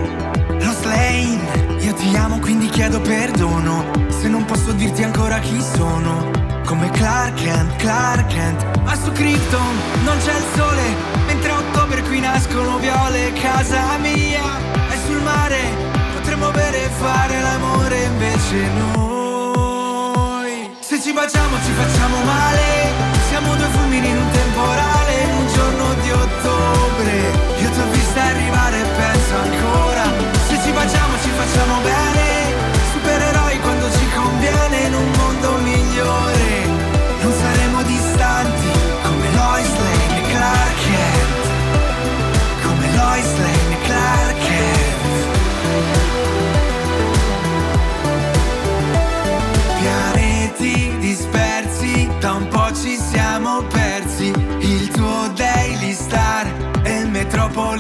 Lois 0.49 0.83
Lane, 0.85 1.77
io 1.81 1.93
ti 1.95 2.17
amo 2.17 2.39
quindi 2.39 2.69
chiedo 2.69 3.01
perdono. 3.01 3.85
Se 4.09 4.29
non 4.29 4.45
posso 4.45 4.73
dirti 4.73 5.03
ancora 5.03 5.39
chi 5.39 5.61
sono. 5.61 6.31
Come 6.65 6.89
Clark 6.91 7.35
Kent, 7.35 7.77
Clark 7.77 8.27
Kent. 8.29 8.81
Ma 8.83 8.95
su 8.95 9.13
Krypton 9.13 9.77
non 10.05 10.17
c'è 10.19 10.35
il 10.37 10.45
sole. 10.55 10.83
Mentre 11.27 11.51
a 11.51 11.59
ottobre 11.59 12.03
qui 12.03 12.21
nascono 12.21 12.79
viole. 12.79 13.33
Casa 13.35 13.99
mia 13.99 14.57
è 14.89 14.97
sul 15.07 15.21
mare. 15.23 15.59
Potremmo 16.15 16.51
bere 16.51 16.85
e 16.85 16.89
fare 16.89 17.41
l'amore 17.43 18.03
invece 18.05 18.69
noi. 18.79 20.77
Se 20.81 21.01
ci 21.01 21.13
baciamo 21.13 21.57
ci 21.65 21.73
facciamo 21.73 22.25
male. 22.25 22.84
Ottobre. 26.45 27.33
Io 27.61 27.71
ti 27.71 27.81
ho 27.81 27.91
vista 27.91 28.23
arrivare 28.23 28.81
e 28.81 28.85
penso 28.85 29.35
ancora. 29.37 30.05
Se 30.47 30.61
ci 30.63 30.73
baciamo 30.73 31.19
ci 31.23 31.31
facciamo 31.31 31.81
bene. 31.81 32.04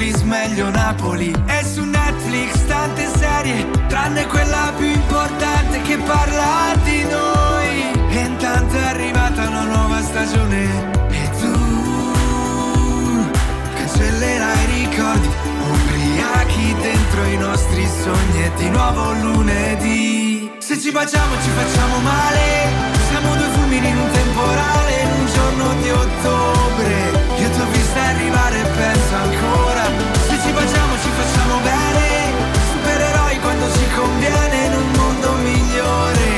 Metropolis 0.04 0.22
meglio 0.22 0.70
Napoli. 0.70 1.32
E 1.46 1.64
su 1.64 1.82
Netflix 1.82 2.66
tante 2.66 3.08
serie, 3.16 3.66
tranne 3.88 4.26
quella 4.26 4.72
più 4.76 4.86
importante 4.86 5.80
che 5.82 5.96
parla 5.98 6.74
di 6.82 7.04
noi. 7.04 7.92
E 8.10 8.20
intanto 8.20 8.76
è 8.76 8.82
arrivata 8.82 9.48
una 9.48 9.62
nuova 9.62 10.02
stagione. 10.02 10.92
E 11.08 11.30
tu 11.40 13.30
cancellerai 13.76 14.62
i 14.62 14.66
ricordi, 14.66 15.28
ubriachi 15.70 16.76
dentro 16.80 17.24
i 17.24 17.36
nostri 17.38 17.86
sogni. 17.86 18.44
E 18.44 18.52
di 18.56 18.68
nuovo 18.68 19.12
lunedì. 19.12 20.50
Se 20.58 20.78
ci 20.78 20.90
baciamo 20.90 21.34
ci 21.42 21.50
facciamo 21.50 21.98
male 21.98 22.94
Siamo 23.08 23.34
due 23.36 23.53
fulmini 23.74 23.88
in 23.88 23.98
un 23.98 24.10
temporale 24.10 25.00
In 25.02 25.10
un 25.20 25.26
giorno 25.26 25.74
di 25.82 25.90
ottobre. 25.90 26.92
Io 27.38 27.50
ti 27.50 27.60
ho 27.60 27.66
vista 27.70 28.00
arrivare 28.00 28.60
e 28.60 28.64
penso 28.64 29.14
ancora. 29.14 29.84
Se 30.28 30.38
ci 30.42 30.52
baciamo 30.52 30.92
ci 31.02 31.10
facciamo 31.18 31.58
bene. 31.58 32.32
Supereroi 32.72 33.38
quando 33.40 33.72
ci 33.72 33.86
conviene 33.94 34.64
In 34.66 34.74
un 34.74 34.90
mondo 34.96 35.32
migliore. 35.42 36.32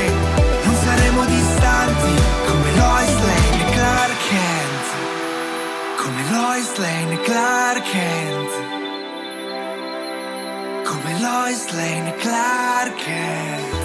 Non 0.63 0.75
saremo 0.83 1.25
distanti 1.25 2.11
Come 2.47 2.71
Lois 2.75 3.15
Lane 3.27 3.61
e 3.61 3.71
Clark 3.73 4.17
Kent. 4.29 4.85
Come 6.01 6.21
Lois 6.31 6.75
Lane 6.77 7.13
e 7.13 7.21
Clark 7.21 7.83
Kent. 7.91 8.51
Come 10.85 11.19
Lois 11.19 11.69
Lane 11.71 12.09
e 12.09 12.15
Clark 12.15 12.95
Kent 12.95 13.76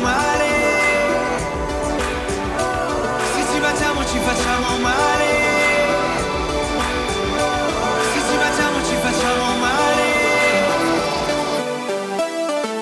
male. 0.00 0.46
Se 3.34 3.42
ci 3.52 3.58
baciamo 3.60 4.04
ci 4.06 4.18
facciamo 4.18 4.78
male. 4.78 5.30
Se 8.12 8.20
ci 8.28 8.36
baciamo 8.36 8.76
ci 8.86 8.94
facciamo 9.04 9.56
male. 9.64 10.06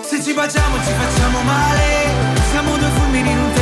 Se 0.03 0.23
ci 0.23 0.33
baciamo 0.33 0.77
ci 0.85 0.93
facciamo 0.93 1.43
male. 1.43 1.85
Siamo 2.51 2.77
due 2.77 2.89
fulmini 2.97 3.31
in 3.31 3.39
un 3.39 3.56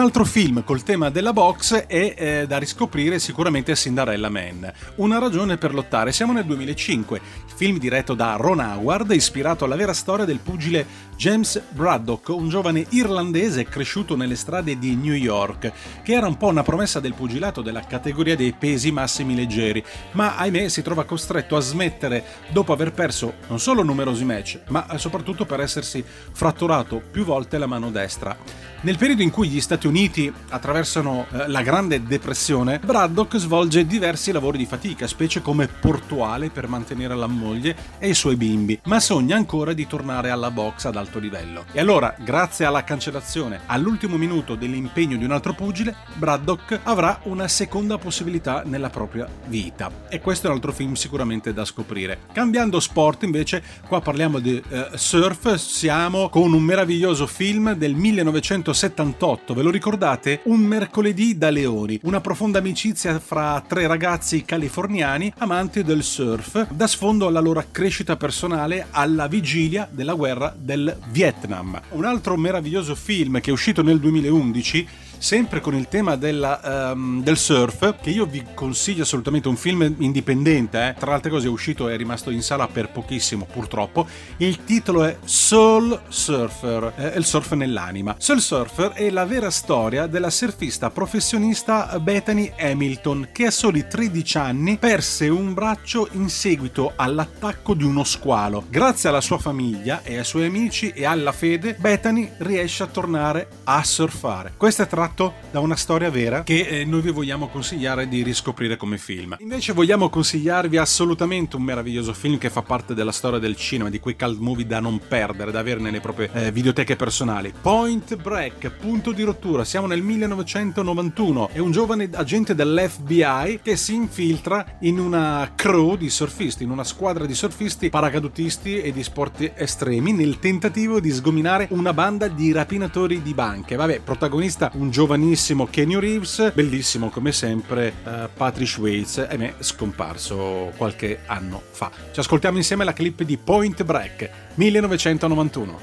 altro 0.00 0.24
film 0.24 0.64
col 0.64 0.82
tema 0.82 1.10
della 1.10 1.32
box 1.32 1.74
è 1.86 2.14
eh, 2.16 2.46
da 2.46 2.56
riscoprire 2.56 3.18
sicuramente 3.18 3.74
Cinderella 3.74 4.30
Man. 4.30 4.72
Una 4.96 5.18
ragione 5.18 5.58
per 5.58 5.74
lottare. 5.74 6.10
Siamo 6.10 6.32
nel 6.32 6.46
2005, 6.46 7.20
film 7.54 7.78
diretto 7.78 8.14
da 8.14 8.36
Ron 8.36 8.60
Howard, 8.60 9.10
ispirato 9.10 9.66
alla 9.66 9.76
vera 9.76 9.92
storia 9.92 10.24
del 10.24 10.38
pugile 10.38 10.86
James 11.20 11.60
Braddock, 11.68 12.30
un 12.30 12.48
giovane 12.48 12.86
irlandese 12.88 13.64
cresciuto 13.64 14.16
nelle 14.16 14.36
strade 14.36 14.78
di 14.78 14.96
New 14.96 15.12
York, 15.12 15.70
che 16.02 16.14
era 16.14 16.26
un 16.26 16.38
po' 16.38 16.46
una 16.46 16.62
promessa 16.62 16.98
del 16.98 17.12
pugilato 17.12 17.60
della 17.60 17.82
categoria 17.82 18.34
dei 18.34 18.54
pesi 18.54 18.90
massimi 18.90 19.34
leggeri, 19.34 19.84
ma 20.12 20.36
ahimè 20.36 20.68
si 20.68 20.80
trova 20.80 21.04
costretto 21.04 21.56
a 21.56 21.60
smettere 21.60 22.24
dopo 22.48 22.72
aver 22.72 22.92
perso 22.92 23.34
non 23.48 23.60
solo 23.60 23.82
numerosi 23.82 24.24
match, 24.24 24.60
ma 24.68 24.96
soprattutto 24.96 25.44
per 25.44 25.60
essersi 25.60 26.02
fratturato 26.02 27.02
più 27.10 27.22
volte 27.24 27.58
la 27.58 27.66
mano 27.66 27.90
destra. 27.90 28.34
Nel 28.82 28.96
periodo 28.96 29.20
in 29.20 29.28
cui 29.28 29.48
gli 29.48 29.60
Stati 29.60 29.86
Uniti 29.86 30.32
attraversano 30.48 31.26
eh, 31.30 31.48
la 31.48 31.60
Grande 31.60 32.02
Depressione, 32.02 32.78
Braddock 32.78 33.36
svolge 33.36 33.84
diversi 33.84 34.32
lavori 34.32 34.56
di 34.56 34.64
fatica, 34.64 35.06
specie 35.06 35.42
come 35.42 35.68
portuale 35.68 36.48
per 36.48 36.66
mantenere 36.66 37.14
la 37.14 37.26
moglie 37.26 37.76
e 37.98 38.08
i 38.08 38.14
suoi 38.14 38.36
bimbi, 38.36 38.80
ma 38.84 38.98
sogna 38.98 39.36
ancora 39.36 39.74
di 39.74 39.86
tornare 39.86 40.30
alla 40.30 40.50
box 40.50 40.86
ad 40.86 40.96
alto 40.96 41.09
livello. 41.18 41.64
E 41.72 41.80
allora, 41.80 42.14
grazie 42.18 42.64
alla 42.64 42.84
cancellazione 42.84 43.60
all'ultimo 43.66 44.16
minuto 44.16 44.54
dell'impegno 44.54 45.16
di 45.16 45.24
un 45.24 45.32
altro 45.32 45.52
pugile, 45.52 45.96
Braddock 46.14 46.80
avrà 46.84 47.20
una 47.24 47.48
seconda 47.48 47.98
possibilità 47.98 48.62
nella 48.64 48.90
propria 48.90 49.28
vita. 49.46 49.90
E 50.08 50.20
questo 50.20 50.46
è 50.46 50.50
un 50.50 50.56
altro 50.56 50.72
film 50.72 50.94
sicuramente 50.94 51.52
da 51.52 51.64
scoprire. 51.64 52.20
Cambiando 52.32 52.80
sport, 52.80 53.24
invece, 53.24 53.62
qua 53.86 54.00
parliamo 54.00 54.38
di 54.38 54.62
eh, 54.68 54.88
surf, 54.94 55.54
siamo 55.54 56.28
con 56.28 56.52
un 56.52 56.62
meraviglioso 56.62 57.26
film 57.26 57.74
del 57.74 57.94
1900 57.94 58.48
1978, 58.50 59.54
ve 59.54 59.62
lo 59.62 59.70
ricordate? 59.70 60.40
Un 60.44 60.60
mercoledì 60.60 61.36
da 61.36 61.50
leoni, 61.50 61.98
una 62.02 62.20
profonda 62.20 62.58
amicizia 62.58 63.18
fra 63.18 63.62
tre 63.66 63.86
ragazzi 63.86 64.44
californiani 64.44 65.32
amanti 65.38 65.82
del 65.82 66.02
surf, 66.02 66.68
da 66.70 66.86
sfondo 66.86 67.26
alla 67.26 67.40
loro 67.40 67.64
crescita 67.70 68.16
personale 68.16 68.86
alla 68.90 69.26
vigilia 69.26 69.88
della 69.90 70.14
guerra 70.14 70.54
del 70.56 70.96
Vietnam. 71.08 71.80
Un 71.90 72.04
altro 72.04 72.36
meraviglioso 72.36 72.94
film 72.94 73.40
che 73.40 73.50
è 73.50 73.52
uscito 73.52 73.82
nel 73.82 73.98
2011 73.98 74.88
sempre 75.20 75.60
con 75.60 75.74
il 75.74 75.86
tema 75.86 76.16
della, 76.16 76.92
um, 76.94 77.22
del 77.22 77.36
surf, 77.36 77.96
che 78.00 78.08
io 78.08 78.24
vi 78.24 78.42
consiglio 78.54 79.02
assolutamente 79.02 79.48
un 79.48 79.56
film 79.56 79.94
indipendente, 79.98 80.88
eh. 80.88 80.94
tra 80.98 81.12
altre 81.12 81.30
cose 81.30 81.46
è 81.46 81.50
uscito 81.50 81.88
e 81.88 81.94
è 81.94 81.96
rimasto 81.98 82.30
in 82.30 82.42
sala 82.42 82.66
per 82.66 82.88
pochissimo 82.88 83.46
purtroppo, 83.50 84.06
il 84.38 84.64
titolo 84.64 85.04
è 85.04 85.18
Soul 85.22 86.00
Surfer, 86.08 86.94
eh, 86.96 87.18
il 87.18 87.24
surf 87.26 87.52
nell'anima. 87.52 88.14
Soul 88.18 88.40
Surfer 88.40 88.92
è 88.92 89.10
la 89.10 89.26
vera 89.26 89.50
storia 89.50 90.06
della 90.06 90.30
surfista 90.30 90.88
professionista 90.88 91.98
Bethany 92.00 92.50
Hamilton, 92.58 93.28
che 93.30 93.46
a 93.46 93.50
soli 93.50 93.86
13 93.86 94.38
anni 94.38 94.78
perse 94.78 95.28
un 95.28 95.52
braccio 95.52 96.08
in 96.12 96.30
seguito 96.30 96.94
all'attacco 96.96 97.74
di 97.74 97.84
uno 97.84 98.04
squalo. 98.04 98.64
Grazie 98.70 99.10
alla 99.10 99.20
sua 99.20 99.38
famiglia 99.38 100.00
e 100.02 100.16
ai 100.16 100.24
suoi 100.24 100.46
amici 100.46 100.88
e 100.90 101.04
alla 101.04 101.32
fede, 101.32 101.76
Bethany 101.78 102.32
riesce 102.38 102.84
a 102.84 102.86
tornare 102.86 103.48
a 103.64 103.84
surfare. 103.84 104.54
Questo 104.56 104.82
è 104.82 104.86
tratto 104.86 105.08
tratto 105.10 105.34
da 105.50 105.60
una 105.60 105.76
storia 105.76 106.10
vera 106.10 106.42
che 106.42 106.60
eh, 106.60 106.84
noi 106.84 107.00
vi 107.00 107.10
vogliamo 107.10 107.48
consigliare 107.48 108.08
di 108.08 108.22
riscoprire 108.22 108.76
come 108.76 108.98
film. 108.98 109.36
Invece 109.40 109.72
vogliamo 109.72 110.08
consigliarvi 110.08 110.76
assolutamente 110.76 111.56
un 111.56 111.62
meraviglioso 111.62 112.12
film 112.12 112.38
che 112.38 112.50
fa 112.50 112.62
parte 112.62 112.94
della 112.94 113.12
storia 113.12 113.38
del 113.38 113.56
cinema, 113.56 113.90
di 113.90 113.98
quei 113.98 114.16
cult 114.16 114.38
movie 114.38 114.66
da 114.66 114.80
non 114.80 115.00
perdere, 115.06 115.50
da 115.50 115.58
avere 115.58 115.80
nelle 115.80 116.00
proprie 116.00 116.30
eh, 116.32 116.52
videoteche 116.52 116.96
personali. 116.96 117.52
Point 117.60 118.16
Break, 118.16 118.70
punto 118.70 119.12
di 119.12 119.22
rottura, 119.22 119.64
siamo 119.64 119.86
nel 119.86 120.02
1991, 120.02 121.50
è 121.52 121.58
un 121.58 121.72
giovane 121.72 122.08
agente 122.12 122.54
dell'FBI 122.54 123.60
che 123.62 123.76
si 123.76 123.94
infiltra 123.94 124.78
in 124.80 124.98
una 124.98 125.52
crew 125.54 125.96
di 125.96 126.08
surfisti, 126.08 126.62
in 126.62 126.70
una 126.70 126.84
squadra 126.84 127.26
di 127.26 127.34
surfisti, 127.34 127.90
paracadutisti 127.90 128.80
e 128.80 128.92
di 128.92 129.02
sport 129.02 129.52
estremi 129.54 130.12
nel 130.12 130.38
tentativo 130.38 131.00
di 131.00 131.10
sgominare 131.10 131.66
una 131.70 131.92
banda 131.92 132.28
di 132.28 132.52
rapinatori 132.52 133.22
di 133.22 133.34
banche. 133.34 133.76
Vabbè, 133.76 134.00
protagonista 134.00 134.70
un 134.74 134.90
giovanissimo 135.00 135.66
Kenny 135.66 135.98
Reeves, 135.98 136.52
bellissimo 136.52 137.08
come 137.08 137.32
sempre 137.32 137.94
uh, 138.04 138.28
Patrick 138.34 139.30
e 139.30 139.36
me 139.38 139.54
scomparso 139.60 140.74
qualche 140.76 141.20
anno 141.24 141.62
fa. 141.70 141.90
Ci 142.12 142.20
ascoltiamo 142.20 142.58
insieme 142.58 142.84
la 142.84 142.92
clip 142.92 143.22
di 143.22 143.38
Point 143.38 143.82
Break 143.82 144.28
1991. 144.56 145.78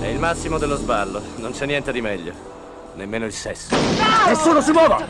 È 0.00 0.06
il 0.06 0.18
massimo 0.18 0.56
dello 0.56 0.76
sballo, 0.76 1.20
non 1.36 1.52
c'è 1.52 1.66
niente 1.66 1.92
di 1.92 2.00
meglio. 2.00 2.32
Nemmeno 2.94 3.26
il 3.26 3.34
sesso. 3.34 3.76
Nessuno 4.26 4.62
si 4.62 4.72
muova! 4.72 5.04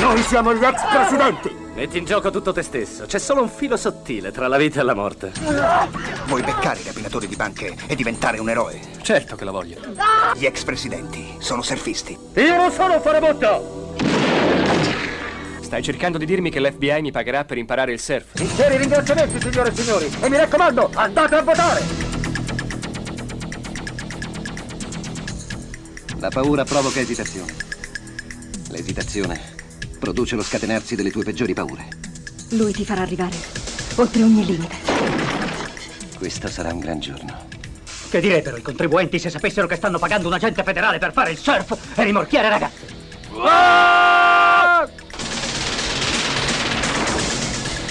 Noi 0.00 0.20
siamo 0.22 0.52
gli 0.52 0.64
ex 0.64 0.80
presidenti! 0.90 1.67
Metti 1.78 1.96
in 1.96 2.06
gioco 2.06 2.30
tutto 2.30 2.52
te 2.52 2.62
stesso. 2.62 3.06
C'è 3.06 3.20
solo 3.20 3.40
un 3.40 3.48
filo 3.48 3.76
sottile 3.76 4.32
tra 4.32 4.48
la 4.48 4.56
vita 4.56 4.80
e 4.80 4.82
la 4.82 4.94
morte. 4.94 5.30
Vuoi 6.26 6.42
beccare 6.42 6.80
i 6.80 6.82
rapinatori 6.82 7.28
di 7.28 7.36
banche 7.36 7.72
e 7.86 7.94
diventare 7.94 8.40
un 8.40 8.50
eroe? 8.50 8.80
Certo 9.00 9.36
che 9.36 9.44
lo 9.44 9.52
voglio. 9.52 9.78
Gli 10.34 10.44
ex 10.44 10.64
presidenti 10.64 11.36
sono 11.38 11.62
surfisti. 11.62 12.18
Io 12.34 12.56
non 12.56 12.72
sono 12.72 12.94
un 12.94 13.00
farabutto! 13.00 13.94
Stai 15.60 15.80
cercando 15.84 16.18
di 16.18 16.26
dirmi 16.26 16.50
che 16.50 16.60
l'FBI 16.60 17.00
mi 17.00 17.12
pagherà 17.12 17.44
per 17.44 17.58
imparare 17.58 17.92
il 17.92 18.00
surf? 18.00 18.34
Sinceri 18.34 18.76
ringraziamenti, 18.76 19.40
signore 19.40 19.70
e 19.70 19.74
signori! 19.76 20.10
E 20.20 20.28
mi 20.28 20.36
raccomando, 20.36 20.90
andate 20.94 21.34
a 21.36 21.42
votare! 21.42 21.82
La 26.18 26.28
paura 26.28 26.64
provoca 26.64 26.98
esitazione. 26.98 27.54
L'esitazione 28.70 29.57
produce 29.98 30.36
lo 30.36 30.42
scatenarsi 30.42 30.94
delle 30.94 31.10
tue 31.10 31.24
peggiori 31.24 31.52
paure. 31.52 31.88
Lui 32.50 32.72
ti 32.72 32.84
farà 32.84 33.02
arrivare 33.02 33.36
oltre 33.96 34.22
ogni 34.22 34.44
limite. 34.44 34.76
Questo 36.16 36.48
sarà 36.48 36.72
un 36.72 36.80
gran 36.80 37.00
giorno. 37.00 37.46
Che 38.08 38.20
direbbero 38.20 38.56
i 38.56 38.62
contribuenti 38.62 39.18
se 39.18 39.28
sapessero 39.28 39.66
che 39.66 39.76
stanno 39.76 39.98
pagando 39.98 40.28
un 40.28 40.34
agente 40.34 40.62
federale 40.62 40.98
per 40.98 41.12
fare 41.12 41.32
il 41.32 41.36
surf 41.36 41.76
e 41.94 42.04
rimorchiare 42.04 42.48
ragazzi? 42.48 42.86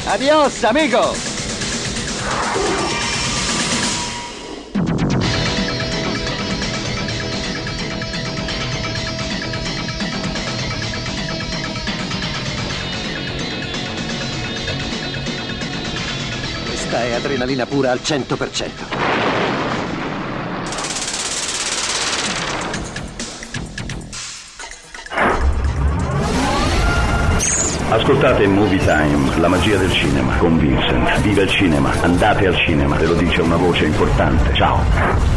Adios, 0.05 0.63
amico! 0.63 1.36
Adrenalina 17.17 17.65
pura 17.65 17.91
al 17.91 17.99
100%. 17.99 19.07
Ascoltate 27.89 28.47
Movie 28.47 28.79
Time, 28.79 29.39
la 29.39 29.47
magia 29.47 29.77
del 29.77 29.91
cinema, 29.91 30.37
con 30.37 30.57
Vincent. 30.57 31.21
Viva 31.21 31.41
il 31.41 31.49
cinema, 31.49 31.91
andate 32.01 32.47
al 32.47 32.55
cinema, 32.65 32.95
ve 32.95 33.05
lo 33.05 33.13
dice 33.13 33.41
una 33.41 33.55
voce 33.55 33.85
importante. 33.85 34.53
Ciao. 34.53 35.36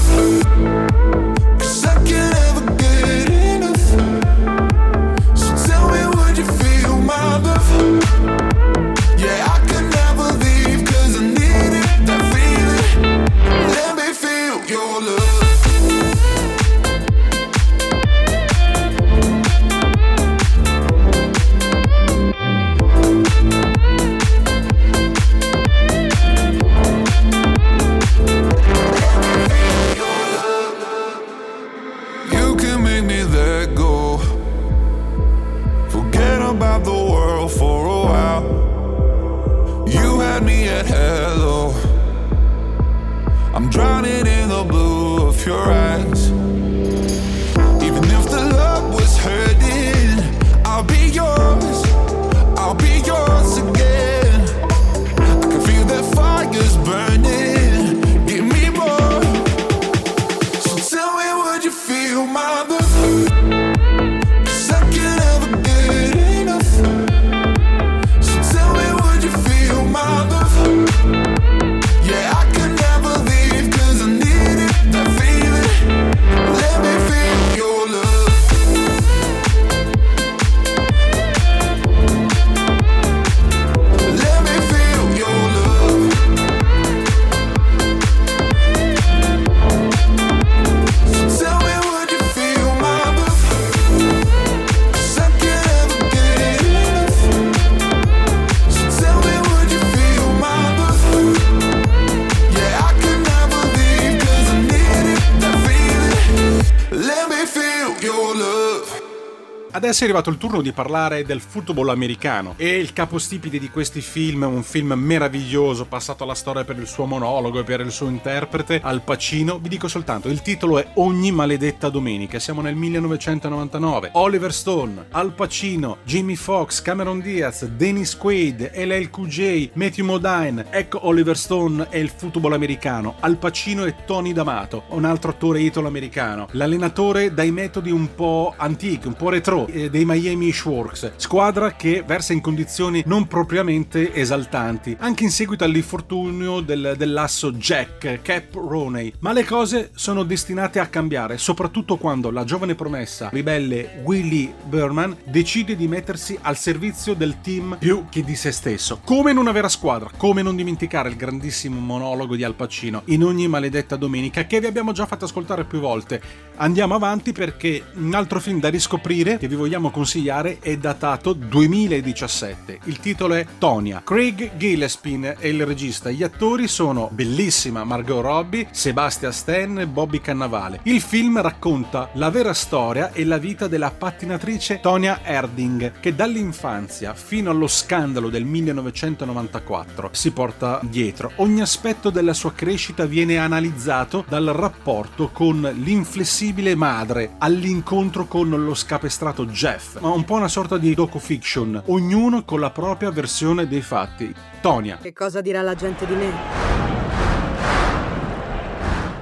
Adesso 109.91 110.05
è 110.05 110.09
arrivato 110.09 110.29
il 110.29 110.37
turno 110.37 110.61
di 110.61 110.71
parlare 110.71 111.25
del 111.25 111.41
football 111.41 111.89
americano 111.89 112.53
e 112.55 112.77
il 112.77 112.93
capostipite 112.93 113.59
di 113.59 113.69
questi 113.69 113.99
film, 113.99 114.43
un 114.43 114.63
film 114.63 114.93
meraviglioso 114.93 115.83
passato 115.83 116.23
alla 116.23 116.33
storia 116.33 116.63
per 116.63 116.77
il 116.77 116.87
suo 116.87 117.05
monologo 117.05 117.59
e 117.59 117.63
per 117.65 117.81
il 117.81 117.91
suo 117.91 118.07
interprete, 118.07 118.79
Al 118.81 119.01
Pacino. 119.01 119.59
Vi 119.59 119.67
dico 119.67 119.89
soltanto, 119.89 120.29
il 120.29 120.41
titolo 120.41 120.79
è 120.79 120.91
Ogni 120.93 121.33
maledetta 121.33 121.89
domenica, 121.89 122.39
siamo 122.39 122.61
nel 122.61 122.75
1999. 122.75 124.11
Oliver 124.13 124.53
Stone, 124.53 125.07
Al 125.11 125.33
Pacino, 125.33 125.97
Jimmy 126.05 126.35
Fox, 126.35 126.81
Cameron 126.81 127.19
Diaz, 127.19 127.65
Dennis 127.65 128.15
Quaid, 128.15 128.71
LL 128.73 129.09
Cool 129.09 129.27
J, 129.27 129.71
Matthew 129.73 130.05
Modine. 130.05 130.67
Ecco 130.69 131.05
Oliver 131.05 131.37
Stone 131.37 131.87
e 131.89 131.99
il 131.99 132.13
football 132.15 132.53
americano. 132.53 133.15
Al 133.19 133.35
Pacino 133.35 133.83
e 133.83 133.95
Tony 134.05 134.31
D'Amato, 134.31 134.83
un 134.91 135.03
altro 135.03 135.31
attore 135.31 135.59
italo-americano. 135.59 136.47
L'allenatore 136.51 137.33
dai 137.33 137.51
metodi 137.51 137.91
un 137.91 138.15
po' 138.15 138.53
antichi, 138.55 139.07
un 139.07 139.15
po' 139.15 139.27
retro, 139.27 139.67
eh, 139.83 139.89
dei 139.89 140.05
Miami 140.05 140.51
Sharks, 140.51 141.13
squadra 141.15 141.73
che 141.73 142.03
versa 142.05 142.33
in 142.33 142.41
condizioni 142.41 143.03
non 143.05 143.27
propriamente 143.27 144.13
esaltanti, 144.13 144.95
anche 144.99 145.23
in 145.23 145.31
seguito 145.31 145.63
all'infortunio 145.63 146.59
del- 146.61 146.95
dell'asso 146.97 147.51
Jack, 147.51 148.21
Cap 148.21 148.53
Roney. 148.53 149.13
Ma 149.19 149.33
le 149.33 149.45
cose 149.45 149.91
sono 149.93 150.23
destinate 150.23 150.79
a 150.79 150.87
cambiare, 150.87 151.37
soprattutto 151.37 151.97
quando 151.97 152.31
la 152.31 152.43
giovane 152.43 152.75
promessa 152.75 153.29
ribelle 153.31 154.01
Willie 154.03 154.53
Berman 154.65 155.15
decide 155.25 155.75
di 155.75 155.87
mettersi 155.87 156.37
al 156.41 156.57
servizio 156.57 157.13
del 157.13 157.41
team 157.41 157.77
più 157.79 158.05
che 158.09 158.23
di 158.23 158.35
se 158.35 158.51
stesso. 158.51 159.01
Come 159.03 159.31
in 159.31 159.37
una 159.37 159.51
vera 159.51 159.69
squadra, 159.69 160.09
come 160.17 160.41
non 160.41 160.55
dimenticare 160.55 161.09
il 161.09 161.15
grandissimo 161.15 161.79
monologo 161.79 162.35
di 162.35 162.43
Al 162.43 162.55
Pacino 162.55 163.03
in 163.05 163.23
ogni 163.23 163.47
maledetta 163.47 163.95
domenica 163.95 164.45
che 164.45 164.59
vi 164.59 164.67
abbiamo 164.67 164.91
già 164.91 165.05
fatto 165.05 165.25
ascoltare 165.25 165.65
più 165.65 165.79
volte. 165.79 166.21
Andiamo 166.57 166.95
avanti 166.95 167.31
perché 167.31 167.83
un 167.95 168.13
altro 168.13 168.39
film 168.39 168.59
da 168.59 168.69
riscoprire 168.69 169.37
che 169.37 169.47
vi 169.47 169.55
vogliamo 169.71 169.91
consigliare 169.91 170.59
è 170.59 170.75
datato 170.75 171.31
2017. 171.31 172.79
Il 172.83 172.99
titolo 172.99 173.35
è 173.35 173.45
Tonya. 173.57 174.01
Craig 174.03 174.57
Gillespie 174.57 175.37
è 175.37 175.47
il 175.47 175.65
regista. 175.65 176.11
Gli 176.11 176.23
attori 176.23 176.67
sono 176.67 177.09
bellissima 177.09 177.85
Margot 177.85 178.21
Robbie, 178.21 178.67
Sebastian 178.71 179.31
Stan 179.31 179.79
e 179.79 179.87
Bobby 179.87 180.19
Cannavale. 180.19 180.81
Il 180.83 180.99
film 180.99 181.39
racconta 181.39 182.09
la 182.15 182.29
vera 182.29 182.53
storia 182.53 183.13
e 183.13 183.23
la 183.23 183.37
vita 183.37 183.67
della 183.67 183.91
pattinatrice 183.91 184.81
Tonya 184.81 185.21
Erding 185.23 186.01
che 186.01 186.15
dall'infanzia 186.15 187.13
fino 187.13 187.49
allo 187.49 187.67
scandalo 187.67 188.27
del 188.27 188.43
1994 188.43 190.09
si 190.11 190.31
porta 190.31 190.81
dietro. 190.83 191.31
Ogni 191.37 191.61
aspetto 191.61 192.09
della 192.09 192.33
sua 192.33 192.51
crescita 192.51 193.05
viene 193.05 193.37
analizzato 193.37 194.25
dal 194.27 194.47
rapporto 194.47 195.29
con 195.29 195.61
l'inflessibile 195.61 196.75
madre 196.75 197.35
all'incontro 197.37 198.25
con 198.25 198.49
lo 198.49 198.75
scapestrato 198.75 199.49
Jeff, 199.61 199.99
ma 199.99 200.09
un 200.09 200.25
po' 200.25 200.33
una 200.33 200.47
sorta 200.47 200.79
di 200.79 200.95
docu-fiction, 200.95 201.83
ognuno 201.85 202.43
con 202.43 202.59
la 202.59 202.71
propria 202.71 203.11
versione 203.11 203.67
dei 203.67 203.81
fatti. 203.81 204.33
Tonya. 204.59 204.97
Che 204.97 205.13
cosa 205.13 205.39
dirà 205.39 205.61
la 205.61 205.75
gente 205.75 206.07
di 206.07 206.15
me? 206.15 206.31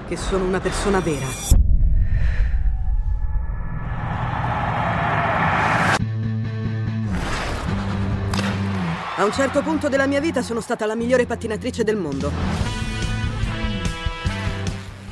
Che 0.08 0.16
sono 0.16 0.46
una 0.46 0.62
persona 0.62 1.02
vera. 1.02 1.26
A 9.18 9.26
un 9.26 9.34
certo 9.34 9.62
punto 9.62 9.90
della 9.90 10.08
mia 10.08 10.22
vita 10.22 10.42
sono 10.42 10.62
stata 10.62 10.86
la 10.86 10.96
migliore 10.96 11.26
pattinatrice 11.26 11.84
del 11.84 11.98
mondo. 11.98 12.32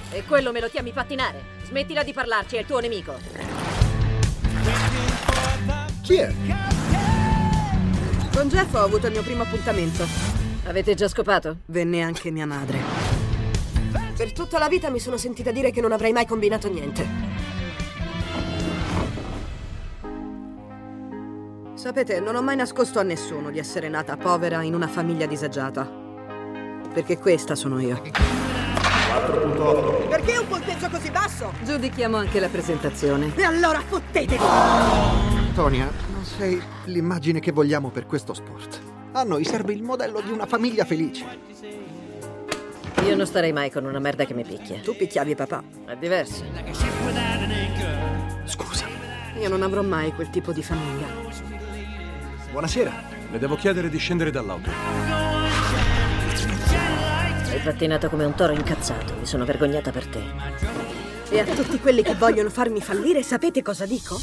E 0.09 0.23
quello 0.23 0.53
me 0.53 0.61
lo 0.61 0.69
chiami 0.69 0.93
pattinare? 0.93 1.43
Smettila 1.65 2.03
di 2.03 2.13
parlarci, 2.13 2.55
è 2.55 2.59
il 2.59 2.65
tuo 2.65 2.79
nemico. 2.79 3.66
Chi 6.01 6.15
è? 6.15 6.33
Con 8.33 8.47
Jeff 8.49 8.73
ho 8.73 8.83
avuto 8.83 9.07
il 9.07 9.13
mio 9.13 9.23
primo 9.23 9.43
appuntamento. 9.43 10.05
Avete 10.65 10.93
già 10.93 11.07
scopato? 11.07 11.57
Venne 11.65 12.01
anche 12.01 12.31
mia 12.31 12.45
madre. 12.45 12.79
Per 14.15 14.33
tutta 14.33 14.57
la 14.57 14.67
vita 14.67 14.89
mi 14.89 14.99
sono 14.99 15.17
sentita 15.17 15.51
dire 15.51 15.71
che 15.71 15.81
non 15.81 15.91
avrei 15.91 16.11
mai 16.11 16.25
combinato 16.25 16.69
niente. 16.69 17.07
Sapete, 21.75 22.19
non 22.19 22.35
ho 22.35 22.41
mai 22.41 22.55
nascosto 22.55 22.99
a 22.99 23.03
nessuno 23.03 23.51
di 23.51 23.59
essere 23.59 23.87
nata 23.89 24.17
povera 24.17 24.63
in 24.63 24.73
una 24.73 24.87
famiglia 24.87 25.25
disagiata. 25.25 25.87
Perché 26.93 27.17
questa 27.17 27.53
sono 27.53 27.79
io. 27.79 28.46
4.8. 29.17 30.07
Perché 30.07 30.37
un 30.37 30.47
punteggio 30.47 30.89
così 30.89 31.09
basso? 31.09 31.51
Giudichiamo 31.63 32.17
anche 32.17 32.39
la 32.39 32.49
presentazione. 32.49 33.31
E 33.35 33.43
allora 33.43 33.79
fottetevi! 33.79 34.43
Tonia, 35.55 35.89
non 36.11 36.23
sei 36.23 36.61
l'immagine 36.85 37.39
che 37.39 37.51
vogliamo 37.51 37.89
per 37.89 38.05
questo 38.05 38.33
sport. 38.35 38.79
A 39.13 39.23
noi 39.23 39.43
serve 39.43 39.73
il 39.73 39.81
modello 39.81 40.21
di 40.21 40.29
una 40.29 40.45
famiglia 40.45 40.85
felice. 40.85 41.25
Io 43.05 43.15
non 43.15 43.25
starei 43.25 43.53
mai 43.53 43.71
con 43.71 43.85
una 43.85 43.99
merda 43.99 44.25
che 44.25 44.35
mi 44.35 44.43
picchia. 44.43 44.79
Tu 44.81 44.95
picchiavi 44.95 45.33
papà. 45.33 45.63
È 45.85 45.95
diverso. 45.95 46.43
Scusa. 48.45 48.85
Io 49.39 49.49
non 49.49 49.63
avrò 49.63 49.81
mai 49.81 50.13
quel 50.13 50.29
tipo 50.29 50.51
di 50.51 50.61
famiglia. 50.61 51.07
Buonasera, 52.51 52.91
le 53.31 53.39
devo 53.39 53.55
chiedere 53.55 53.89
di 53.89 53.97
scendere 53.97 54.29
dall'auto. 54.29 55.26
Hai 57.57 57.63
pattinato 57.63 58.07
come 58.07 58.23
un 58.23 58.35
toro 58.35 58.53
incazzato. 58.53 59.15
Mi 59.19 59.25
sono 59.25 59.43
vergognata 59.43 59.89
per 59.89 60.05
te. 60.05 60.21
E 61.29 61.39
a 61.39 61.43
tutti 61.43 61.79
quelli 61.79 62.03
che 62.03 62.13
vogliono 62.13 62.51
farmi 62.51 62.79
fallire, 62.81 63.23
sapete 63.23 63.63
cosa 63.63 63.87
dico? 63.87 64.21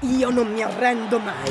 Io 0.00 0.28
non 0.28 0.52
mi 0.52 0.62
arrendo 0.62 1.18
mai. 1.18 1.50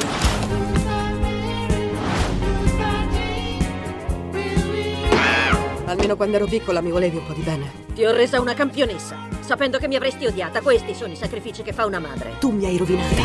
Almeno 5.86 6.16
quando 6.16 6.36
ero 6.36 6.46
piccola 6.46 6.80
mi 6.82 6.92
volevi 6.92 7.18
un 7.18 7.26
po' 7.26 7.34
di 7.34 7.42
bene. 7.42 7.72
Ti 7.96 8.06
ho 8.06 8.12
resa 8.14 8.40
una 8.40 8.54
campionessa, 8.54 9.18
sapendo 9.40 9.80
che 9.80 9.88
mi 9.88 9.96
avresti 9.96 10.28
odiata. 10.28 10.62
Questi 10.62 10.94
sono 10.94 11.12
i 11.12 11.16
sacrifici 11.16 11.64
che 11.64 11.74
fa 11.74 11.88
una 11.88 11.98
madre. 11.98 12.34
Tu 12.40 12.52
mi 12.52 12.66
hai 12.68 12.78
rovinata. 12.78 13.24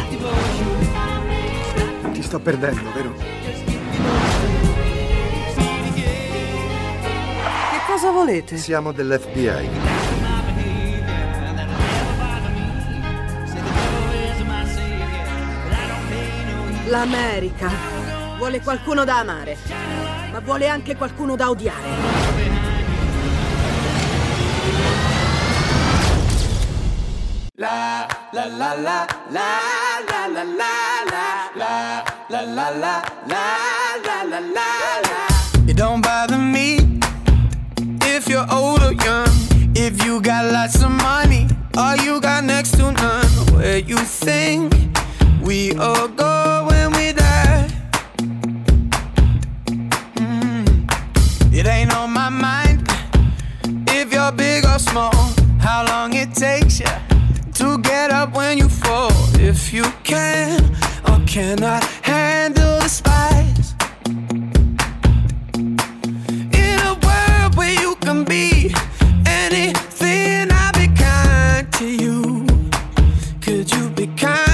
Ti 2.12 2.22
sto 2.22 2.40
perdendo, 2.40 2.90
vero? 2.94 3.69
Cosa 8.00 8.12
volete? 8.12 8.56
Siamo 8.56 8.92
dell'FBI. 8.92 9.68
L'America 16.86 17.70
vuole 18.38 18.62
qualcuno 18.62 19.04
da 19.04 19.18
amare, 19.18 19.58
ma 20.32 20.40
vuole 20.40 20.66
anche 20.66 20.96
qualcuno 20.96 21.36
da 21.36 21.50
odiare. 21.50 21.88
La 27.56 28.06
la 28.32 28.46
la 28.46 28.74
la 28.80 29.06
la 29.28 29.46
la 30.08 30.26
la 30.26 30.42
la 30.42 30.44
la 30.44 31.20
la 31.54 31.54
la 31.54 31.90
la 31.90 32.64
la 32.72 33.02
la 33.26 33.44
la 34.24 34.40
la 34.40 34.40
la 34.40 35.29
you're 38.40 38.56
old 38.56 38.82
or 38.82 38.92
young. 38.92 39.28
If 39.74 40.04
you 40.04 40.20
got 40.20 40.52
lots 40.52 40.82
of 40.82 40.90
money 40.90 41.46
all 41.76 41.96
you 41.96 42.20
got 42.20 42.44
next 42.44 42.72
to 42.72 42.92
none. 42.92 43.26
Where 43.54 43.78
you 43.78 43.96
think 43.96 44.74
we 45.42 45.72
all 45.74 46.08
go 46.08 46.66
when 46.68 46.92
we 46.92 47.12
die? 47.12 47.68
Mm. 50.16 51.54
It 51.54 51.66
ain't 51.66 51.94
on 51.96 52.10
my 52.10 52.28
mind 52.28 52.88
if 53.88 54.12
you're 54.12 54.32
big 54.32 54.64
or 54.64 54.78
small. 54.78 55.14
How 55.58 55.86
long 55.86 56.14
it 56.14 56.34
takes 56.34 56.80
you 56.80 56.94
to 57.54 57.78
get 57.78 58.10
up 58.10 58.34
when 58.34 58.58
you 58.58 58.68
fall? 58.68 59.12
If 59.34 59.72
you 59.72 59.84
can 60.02 60.62
or 61.08 61.20
cannot 61.26 61.84
handle 62.02 62.78
the 62.80 62.88
spice. 62.88 63.59
Can 68.10 68.24
be 68.24 68.74
anything, 69.24 70.48
I'll 70.50 70.72
be 70.72 70.88
kind 70.96 71.72
to 71.74 71.86
you. 71.86 72.44
Could 73.40 73.72
you 73.72 73.88
be 73.90 74.08
kind 74.08 74.49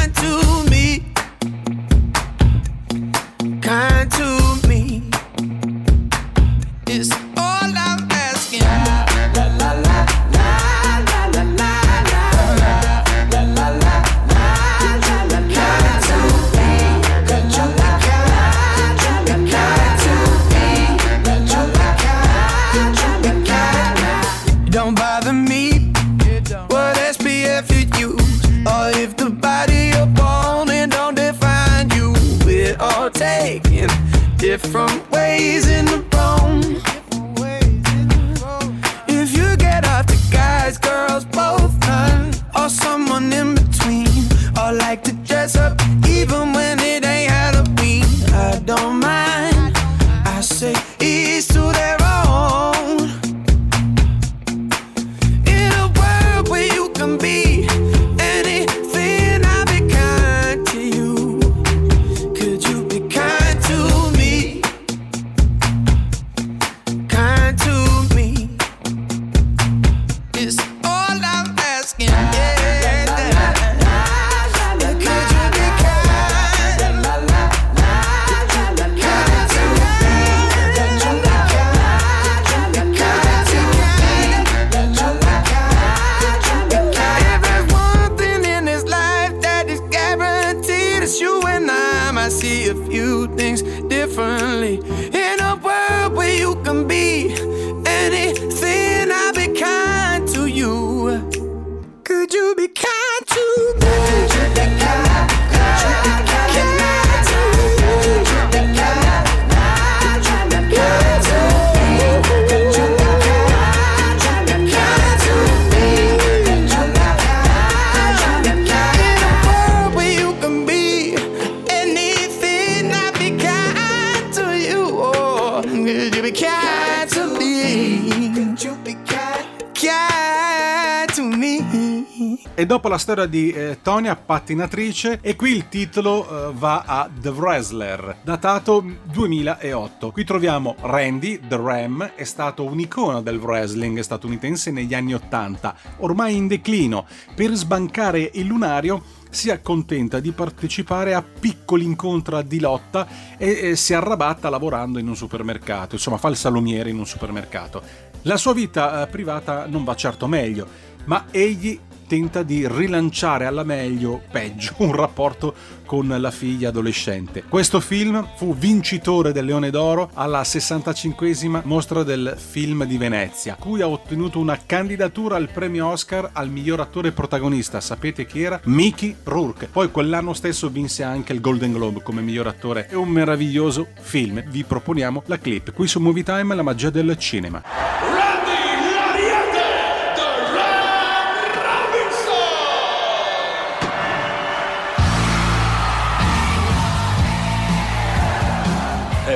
storia 133.07 133.27
di 133.27 133.53
eh, 133.53 133.79
Tonya, 133.83 134.17
pattinatrice, 134.17 135.21
e 135.23 135.37
qui 135.37 135.53
il 135.53 135.69
titolo 135.69 136.49
eh, 136.49 136.53
va 136.55 136.83
a 136.85 137.09
The 137.09 137.29
Wrestler, 137.29 138.17
datato 138.25 138.85
2008. 139.05 140.11
Qui 140.11 140.25
troviamo 140.25 140.75
Randy, 140.81 141.39
The 141.47 141.57
Ram, 141.57 142.15
è 142.17 142.25
stato 142.25 142.65
un'icona 142.65 143.23
del 143.23 143.39
wrestling 143.39 144.01
statunitense 144.01 144.73
negli 144.73 144.93
anni 144.93 145.15
80, 145.15 145.77
ormai 145.99 146.35
in 146.35 146.49
declino. 146.49 147.07
Per 147.33 147.53
sbancare 147.53 148.29
il 148.35 148.47
lunario 148.47 149.01
si 149.31 149.51
accontenta 149.51 150.19
di 150.19 150.33
partecipare 150.33 151.15
a 151.15 151.23
piccoli 151.23 151.85
incontri 151.85 152.45
di 152.45 152.59
lotta 152.59 153.07
e, 153.39 153.69
e 153.69 153.77
si 153.77 153.95
arrabatta 153.95 154.51
lavorando 154.51 154.99
in 154.99 155.07
un 155.07 155.15
supermercato, 155.15 155.95
insomma 155.95 156.17
fa 156.17 156.27
il 156.27 156.37
salumiere 156.37 156.91
in 156.91 156.99
un 156.99 157.07
supermercato. 157.07 157.81
La 158.23 158.37
sua 158.37 158.53
vita 158.53 159.05
eh, 159.05 159.07
privata 159.07 159.67
non 159.69 159.85
va 159.85 159.95
certo 159.95 160.27
meglio, 160.27 160.95
ma 161.05 161.27
egli 161.31 161.79
tenta 162.07 162.43
di 162.43 162.67
rilanciare 162.69 163.47
alla 163.47 163.65
meglio, 163.65 164.23
peggio, 164.31 164.75
un 164.85 164.93
rapporto 164.93 165.55
con 165.87 166.09
la 166.09 166.31
figlia 166.31 166.69
adolescente. 166.69 167.45
Questo 167.49 167.81
film 167.81 168.27
fu 168.35 168.55
vincitore 168.55 169.33
del 169.33 169.45
Leone 169.45 169.71
d'Oro 169.71 170.11
alla 170.15 170.43
65esima 170.43 171.61
mostra 171.65 172.03
del 172.03 172.35
film 172.37 172.85
di 172.85 172.99
Venezia, 172.99 173.57
cui 173.59 173.81
ha 173.81 173.89
ottenuto 173.89 174.39
una 174.39 174.59
candidatura 174.67 175.37
al 175.37 175.49
premio 175.49 175.87
Oscar 175.87 176.31
al 176.33 176.51
miglior 176.51 176.81
attore 176.81 177.13
protagonista. 177.13 177.81
Sapete 177.81 178.27
chi 178.27 178.43
era? 178.43 178.61
Mickey 178.65 179.15
Rourke. 179.23 179.69
Poi 179.69 179.91
quell'anno 179.91 180.35
stesso 180.35 180.69
vinse 180.69 181.03
anche 181.03 181.33
il 181.33 181.41
Golden 181.41 181.73
Globe 181.73 182.03
come 182.03 182.21
miglior 182.21 182.49
attore. 182.49 182.87
È 182.87 182.95
un 182.95 183.09
meraviglioso 183.09 183.89
film. 184.01 184.43
Vi 184.49 184.65
proponiamo 184.65 185.23
la 185.27 185.39
clip 185.39 185.73
qui 185.73 185.87
su 185.87 186.01
Movie 186.01 186.25
Time, 186.25 186.55
la 186.55 186.63
magia 186.63 186.91
del 186.91 187.17
cinema. 187.17 188.26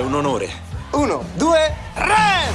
È 0.01 0.03
un 0.03 0.15
onore. 0.15 0.49
Uno, 0.93 1.23
due, 1.35 1.75
Ram! 1.93 2.55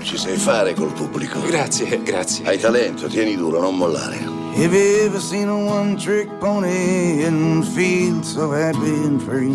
Ci 0.00 0.16
sai 0.16 0.38
fare 0.38 0.72
col 0.72 0.90
pubblico. 0.94 1.42
Grazie, 1.42 2.02
grazie. 2.02 2.46
Hai 2.46 2.58
talento, 2.58 3.06
tieni 3.06 3.36
duro, 3.36 3.60
non 3.60 3.76
mollare. 3.76 4.16
Have 4.54 4.74
you 4.74 5.04
ever 5.04 5.20
seen 5.20 5.50
a 5.50 5.54
one 5.54 5.96
trick 5.96 6.26
pony 6.38 7.22
and 7.24 7.62
feel 7.62 8.22
so 8.22 8.50
happy 8.50 8.94
and 9.04 9.20
free? 9.20 9.54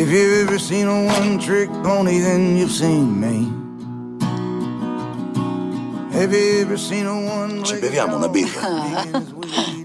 If 0.00 0.08
you've 0.12 0.46
ever 0.46 0.60
seen 0.60 0.86
a 0.86 1.06
one 1.06 1.40
trick 1.40 1.70
pony, 1.82 2.20
then 2.20 2.56
you've 2.56 2.70
seen 2.70 3.18
me. 3.18 3.50
Have 6.12 6.32
you 6.32 6.60
ever 6.60 6.78
seen 6.78 7.06
a 7.06 7.18
one 7.18 7.64
Ci 7.64 7.80
beviamo 7.80 8.14
una 8.14 8.28
birra? 8.28 8.68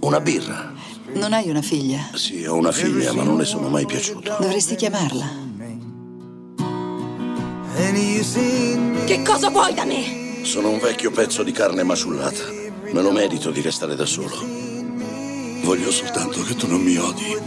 Una 0.01 0.19
birra? 0.19 0.73
Non 1.15 1.31
hai 1.31 1.49
una 1.49 1.61
figlia? 1.61 2.09
Sì, 2.13 2.45
ho 2.45 2.55
una 2.55 2.73
figlia, 2.73 3.13
ma 3.13 3.23
non 3.23 3.37
le 3.37 3.45
sono 3.45 3.69
mai 3.69 3.85
piaciuto. 3.85 4.35
Dovresti 4.39 4.75
chiamarla. 4.75 5.43
Che 9.05 9.21
cosa 9.23 9.49
vuoi 9.49 9.73
da 9.73 9.85
me? 9.85 10.43
Sono 10.43 10.69
un 10.69 10.79
vecchio 10.79 11.11
pezzo 11.11 11.41
di 11.43 11.53
carne 11.53 11.83
maciullata. 11.83 12.43
Me 12.91 13.01
lo 13.01 13.11
merito 13.11 13.49
di 13.49 13.61
restare 13.61 13.95
da 13.95 14.05
solo. 14.05 14.35
Voglio 15.63 15.89
soltanto 15.89 16.41
che 16.43 16.55
tu 16.55 16.67
non 16.67 16.81
mi 16.81 16.97
odi. 16.97 17.37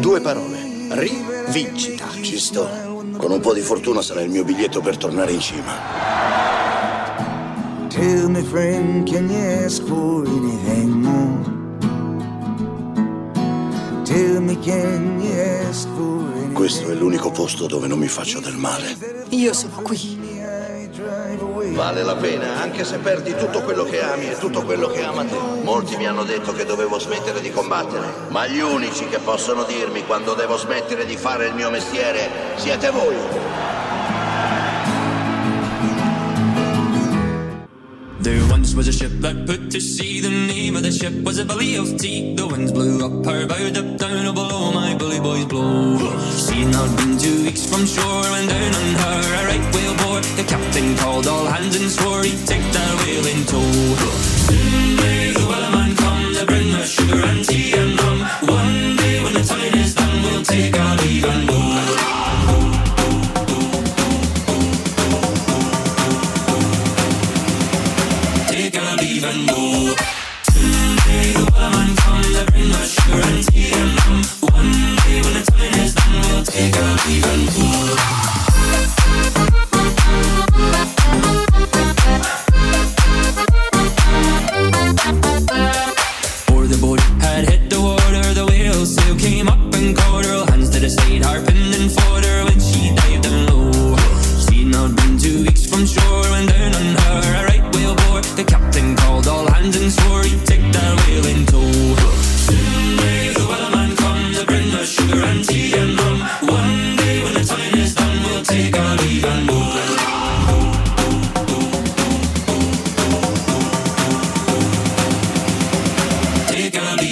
Due 0.00 0.20
parole. 0.20 0.58
Rivincita. 0.90 2.08
Ci 2.20 2.38
sto. 2.38 2.68
Con 3.16 3.30
un 3.30 3.40
po' 3.40 3.54
di 3.54 3.60
fortuna 3.60 4.02
sarà 4.02 4.22
il 4.22 4.30
mio 4.30 4.42
biglietto 4.44 4.80
per 4.80 4.96
tornare 4.96 5.32
in 5.32 5.40
cima. 5.40 6.55
Tell 7.96 8.28
me, 8.28 8.42
friend, 8.42 9.08
can 9.08 9.30
you 9.30 9.64
ask 9.64 9.82
for 9.84 10.26
anything 10.26 11.00
more? 11.00 11.42
Tell 14.04 14.42
me, 14.42 14.54
can 14.56 15.18
you 15.18 15.32
ask 15.32 15.88
for 15.96 16.20
anything 16.34 16.52
Questo 16.52 16.90
è 16.90 16.94
l'unico 16.94 17.30
posto 17.30 17.66
dove 17.66 17.86
non 17.86 17.98
mi 17.98 18.08
faccio 18.08 18.40
del 18.40 18.56
male. 18.56 18.98
Io 19.30 19.54
sono 19.54 19.80
qui. 19.80 20.18
Vale 21.72 22.02
la 22.02 22.16
pena, 22.16 22.60
anche 22.60 22.84
se 22.84 22.98
perdi 22.98 23.34
tutto 23.34 23.62
quello 23.62 23.84
che 23.84 24.02
ami 24.02 24.28
e 24.28 24.36
tutto 24.36 24.62
quello 24.62 24.88
che 24.88 25.02
ama 25.02 25.24
te. 25.24 25.38
Molti 25.62 25.96
mi 25.96 26.06
hanno 26.06 26.24
detto 26.24 26.52
che 26.52 26.66
dovevo 26.66 26.98
smettere 26.98 27.40
di 27.40 27.50
combattere, 27.50 28.06
ma 28.28 28.46
gli 28.46 28.60
unici 28.60 29.08
che 29.08 29.20
possono 29.20 29.62
dirmi 29.64 30.04
quando 30.04 30.34
devo 30.34 30.58
smettere 30.58 31.06
di 31.06 31.16
fare 31.16 31.46
il 31.46 31.54
mio 31.54 31.70
mestiere 31.70 32.28
siete 32.56 32.90
voi. 32.90 33.75
There 38.26 38.44
once 38.48 38.74
was 38.74 38.88
a 38.88 38.92
ship 38.92 39.12
that 39.22 39.46
put 39.46 39.70
to 39.70 39.80
sea. 39.80 40.18
The 40.18 40.28
name 40.28 40.74
of 40.74 40.82
the 40.82 40.90
ship 40.90 41.14
was 41.22 41.38
a 41.38 41.44
Billy 41.44 41.76
of 41.76 41.96
Tea. 41.96 42.34
The 42.34 42.44
winds 42.44 42.72
blew 42.72 42.98
up 43.06 43.24
her 43.24 43.46
bow, 43.46 43.54
up 43.54 43.98
down, 44.02 44.26
oh 44.26 44.32
below 44.32 44.72
my 44.72 44.96
bully 44.98 45.20
boys 45.20 45.44
blow. 45.44 45.96
She'd 46.34 46.66
not 46.74 46.90
been 46.98 47.16
two 47.18 47.44
weeks 47.44 47.64
from 47.70 47.86
shore 47.86 48.26
when 48.34 48.48
down 48.48 48.72
on 48.80 48.88
her 49.02 49.20
a 49.38 49.42
right 49.46 49.66
whale 49.72 49.96
bore. 50.02 50.22
The 50.34 50.42
captain 50.42 50.96
called 50.96 51.28
all 51.28 51.46
hands 51.46 51.76
and 51.80 51.88
swore 51.88 52.24
he'd 52.24 52.42
take 52.50 52.66
that 52.74 52.92
whale 52.98 53.26
in 53.30 53.46
tow. 53.46 53.70
Soon 54.50 54.96
may 54.96 55.30
the 55.30 55.46
wellerman 55.46 55.96
come 55.96 56.34
to 56.34 56.46
bring 56.46 56.74
us 56.74 56.90
sugar 56.90 57.22
and 57.30 57.44
tea 57.44 57.74
and 57.78 57.94
rum. 58.02 58.18
One 58.50 58.96
day 58.96 59.22
when 59.22 59.34
the 59.34 59.44
time 59.44 59.74
is 59.78 59.94
done, 59.94 60.22
we'll 60.24 60.42
take 60.42 60.76
our 60.76 60.96
leave 60.96 61.24
and 61.24 61.48
go. 61.48 61.55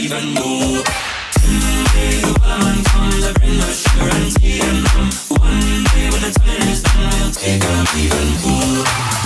even 0.04 0.34
more. 0.34 0.84
The 1.32 2.36
I 2.44 2.84
and. 4.60 4.84
One 5.30 5.84
day 5.94 6.10
when 6.10 6.20
the 6.20 6.32
time 6.38 6.68
is 6.68 6.82
done, 6.82 7.10
we'll 7.20 7.32
take 7.32 7.60
even 7.96 8.28
more. 8.44 9.23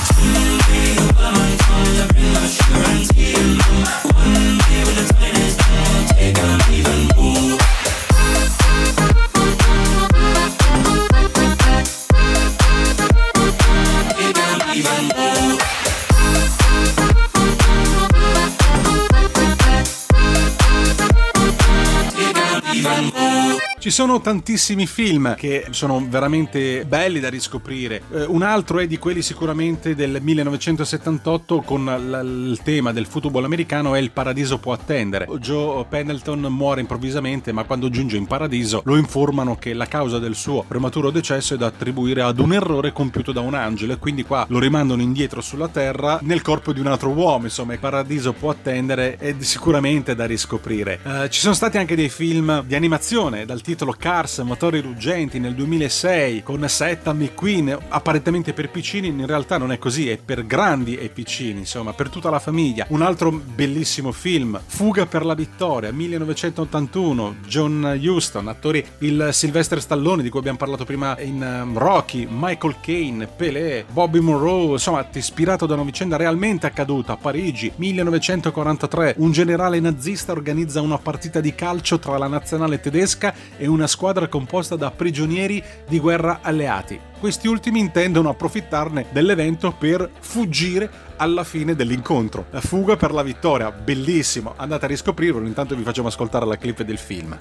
Sono 23.99 24.21
tantissimi 24.21 24.87
film 24.87 25.35
che 25.35 25.67
sono 25.71 26.01
veramente 26.09 26.85
belli 26.85 27.19
da 27.19 27.29
riscoprire. 27.29 28.03
Eh, 28.13 28.27
un 28.27 28.43
altro 28.43 28.79
è 28.79 28.87
di 28.87 28.97
quelli 28.97 29.23
sicuramente 29.23 29.97
del 29.97 30.21
1978 30.23 31.63
con 31.63 31.85
l- 31.85 32.51
il 32.53 32.61
tema 32.63 32.93
del 32.93 33.07
football 33.07 33.43
americano 33.43 33.97
è 33.97 33.99
Il 33.99 34.13
paradiso 34.13 34.59
può 34.59 34.73
attendere. 34.73 35.27
Joe 35.41 35.85
Pendleton 35.89 36.43
muore 36.43 36.81
improvvisamente, 36.81 37.51
ma 37.51 37.65
quando 37.65 37.91
giunge 37.91 38.17
in 38.17 38.27
paradiso 38.27 38.83
lo 38.85 38.97
informano 38.97 39.57
che 39.57 39.75
la 39.75 39.87
causa 39.87 40.21
del 40.21 40.37
suo 40.37 40.63
prematuro 40.63 41.11
decesso 41.11 41.55
è 41.55 41.57
da 41.57 41.67
attribuire 41.67 42.23
ad 42.23 42.39
un 42.39 42.53
errore 42.53 42.93
compiuto 42.93 43.33
da 43.33 43.41
un 43.41 43.55
angelo 43.55 43.95
e 43.95 43.99
quindi 43.99 44.23
qua 44.23 44.47
lo 44.49 44.61
rimandano 44.61 45.03
indietro 45.03 45.41
sulla 45.41 45.67
terra 45.67 46.21
nel 46.23 46.43
corpo 46.43 46.73
di 46.73 46.79
un 46.79 46.87
altro 46.87 47.11
uomo. 47.11 47.47
Insomma, 47.47 47.73
il 47.73 47.81
paradiso 47.81 48.33
può 48.33 48.51
attendere 48.51 49.17
è 49.17 49.35
sicuramente 49.41 50.15
da 50.15 50.25
riscoprire. 50.25 51.01
Eh, 51.03 51.31
ci 51.31 51.41
sono 51.41 51.55
stati 51.55 51.79
anche 51.79 51.97
dei 51.97 52.09
film 52.09 52.63
di 52.63 52.77
animazione 52.77 53.45
dal 53.45 53.61
titolo 53.61 53.87
Cars, 53.97 54.39
Motori 54.39 54.81
Ruggenti 54.81 55.39
nel 55.39 55.55
2006 55.55 56.43
con 56.43 56.67
Setta 56.69 57.13
McQueen, 57.13 57.77
apparentemente 57.89 58.53
per 58.53 58.71
piccini, 58.71 59.09
in 59.09 59.27
realtà 59.27 59.59
non 59.59 59.73
è 59.73 59.79
così, 59.79 60.09
è 60.09 60.19
per 60.19 60.47
grandi 60.47 60.97
e 60.97 61.09
piccini, 61.09 61.61
insomma, 61.61 61.93
per 61.93 62.09
tutta 62.09 62.31
la 62.31 62.39
famiglia. 62.39 62.87
Un 62.89 63.03
altro 63.03 63.31
bellissimo 63.31 64.13
film, 64.13 64.61
Fuga 64.67 65.07
per 65.07 65.25
la 65.25 65.35
vittoria, 65.35 65.93
1981, 65.93 67.37
John 67.47 67.99
Huston, 68.03 68.49
attori 68.49 68.85
il 68.99 69.31
Sylvester 69.33 69.81
Stallone 69.81 70.23
di 70.23 70.31
cui 70.31 70.41
abbiamo 70.41 70.59
parlato 70.59 70.85
prima 70.85 71.19
in 71.21 71.41
um, 71.41 71.79
Rocky, 71.79 72.27
Michael 72.29 72.77
Caine, 72.81 73.27
Pelé, 73.27 73.85
Bobby 73.91 74.21
Monroe, 74.21 74.73
insomma, 74.73 75.07
ispirato 75.13 75.67
da 75.67 75.75
una 75.75 75.85
vicenda 75.85 76.17
realmente 76.17 76.67
accaduta 76.67 77.13
a 77.13 77.17
Parigi, 77.17 77.73
1943, 77.77 79.15
un 79.19 79.33
generale 79.33 79.81
nazista 79.81 80.33
organizza 80.33 80.81
una 80.81 80.99
partita 80.99 81.41
di 81.41 81.55
calcio 81.55 81.99
tra 81.99 82.19
la 82.19 82.27
nazionale 82.27 82.81
tedesca 82.81 83.35
e 83.57 83.67
una 83.79 83.87
squadra 83.87 84.27
composta 84.27 84.75
da 84.75 84.91
prigionieri 84.91 85.63
di 85.87 86.01
guerra 86.01 86.41
alleati. 86.43 87.01
Questi 87.21 87.47
ultimi 87.47 87.79
intendono 87.79 88.29
approfittarne 88.31 89.07
dell'evento 89.11 89.71
per 89.73 90.11
fuggire 90.19 90.91
alla 91.17 91.45
fine 91.45 91.77
dell'incontro. 91.77 92.47
La 92.51 92.61
fuga 92.61 92.97
per 92.97 93.13
la 93.13 93.23
vittoria, 93.23 93.71
bellissimo. 93.71 94.55
Andate 94.57 94.87
a 94.87 94.89
riscoprirlo, 94.89 95.47
intanto 95.47 95.77
vi 95.77 95.85
facciamo 95.85 96.09
ascoltare 96.09 96.45
la 96.45 96.57
clip 96.57 96.83
del 96.83 96.99
film. 96.99 97.39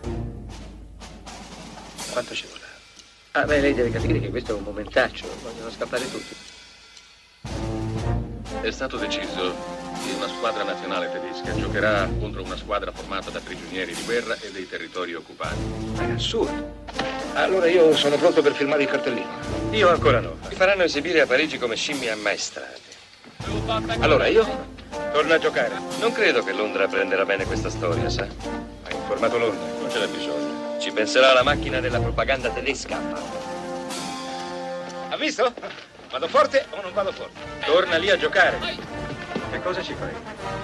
Quanto 2.11 2.33
ci 2.35 2.45
vuole? 2.45 2.63
Ah, 3.31 3.43
beh, 3.45 3.59
lei 3.59 3.73
deve 3.73 3.89
capire 3.89 4.19
che 4.19 4.29
questo 4.29 4.53
è 4.53 4.57
un 4.57 4.63
momentaccio, 4.63 5.25
vogliono 5.41 5.71
scappare 5.71 6.03
tutti. 6.09 6.35
È 8.61 8.71
stato 8.71 8.97
deciso 8.97 9.76
una 10.15 10.27
squadra 10.27 10.63
nazionale 10.63 11.11
tedesca 11.11 11.55
giocherà 11.55 12.09
contro 12.19 12.43
una 12.43 12.57
squadra 12.57 12.91
formata 12.91 13.29
da 13.29 13.39
prigionieri 13.39 13.93
di 13.93 14.03
guerra 14.03 14.35
e 14.39 14.51
dei 14.51 14.67
territori 14.67 15.13
occupati. 15.13 15.59
Ma 15.95 16.07
è 16.07 16.11
assurdo. 16.11 16.85
Allora 17.33 17.67
io 17.67 17.95
sono 17.95 18.15
pronto 18.17 18.41
per 18.41 18.53
filmare 18.53 18.83
il 18.83 18.89
cartellino. 18.89 19.29
Io 19.71 19.89
ancora 19.89 20.19
no. 20.19 20.37
Mi 20.47 20.55
faranno 20.55 20.83
esibire 20.83 21.21
a 21.21 21.27
Parigi 21.27 21.57
come 21.57 21.75
scimmie 21.75 22.11
ammaestrate. 22.11 22.81
Allora 23.99 24.27
io? 24.27 24.75
Torna 25.11 25.35
a 25.35 25.39
giocare. 25.39 25.79
Non 25.99 26.11
credo 26.11 26.43
che 26.43 26.53
Londra 26.53 26.87
prenderà 26.87 27.25
bene 27.25 27.45
questa 27.45 27.69
storia, 27.69 28.09
sa? 28.09 28.23
Ha 28.23 28.93
informato 28.93 29.37
Londra, 29.37 29.65
non 29.79 29.89
ce 29.91 29.99
n'è 29.99 30.07
bisogno. 30.07 30.79
Ci 30.79 30.91
penserà 30.91 31.33
la 31.33 31.43
macchina 31.43 31.79
della 31.79 31.99
propaganda 31.99 32.49
tedesca. 32.49 32.99
Ha 35.09 35.17
visto? 35.17 35.53
Vado 36.09 36.27
forte 36.27 36.65
o 36.69 36.81
non 36.81 36.93
vado 36.93 37.11
forte? 37.11 37.39
Torna 37.65 37.97
lì 37.97 38.09
a 38.09 38.17
giocare. 38.17 38.57
Che 39.51 39.61
cosa 39.61 39.81
ci 39.81 39.93
fai? 39.93 40.11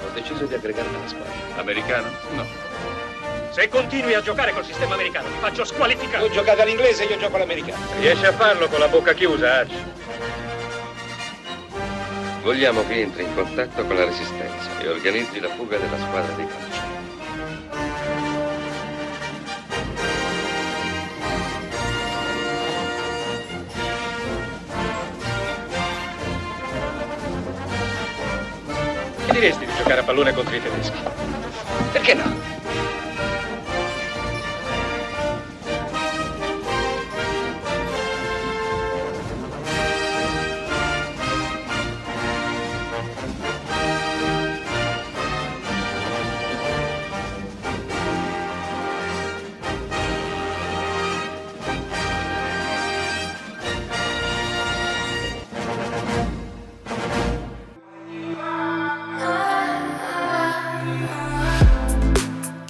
Ho 0.05 0.13
deciso 0.13 0.45
di 0.45 0.53
aggregarmi 0.53 0.95
alla 0.95 1.07
squadra. 1.07 1.31
Americano? 1.57 2.09
No. 2.31 2.45
Se 3.51 3.69
continui 3.69 4.13
a 4.13 4.21
giocare 4.21 4.51
col 4.51 4.65
sistema 4.65 4.95
americano, 4.95 5.27
ti 5.27 5.38
faccio 5.39 5.63
squalificare. 5.63 6.25
Tu 6.25 6.34
giocate 6.34 6.61
all'inglese, 6.63 7.03
io 7.05 7.17
gioco 7.17 7.36
all'americano. 7.36 7.84
Riesce 7.99 8.27
a 8.27 8.34
farlo 8.34 8.67
con 8.67 8.79
la 8.79 8.88
bocca 8.88 9.13
chiusa, 9.13 9.59
Arch? 9.59 9.73
Vogliamo 12.41 12.86
che 12.86 13.01
entri 13.01 13.23
in 13.23 13.34
contatto 13.36 13.86
con 13.86 13.95
la 13.95 14.03
resistenza 14.03 14.69
e 14.81 14.89
organizzi 14.89 15.39
la 15.39 15.49
fuga 15.49 15.77
della 15.77 15.97
squadra 15.97 16.34
di 16.34 16.45
calcio. 16.45 16.72
Diresti 29.34 29.65
di 29.65 29.71
giocare 29.75 30.01
a 30.01 30.03
pallone 30.03 30.31
contro 30.34 30.55
i 30.55 30.61
tedeschi? 30.61 30.97
Perché 31.91 32.13
no? 32.13 32.93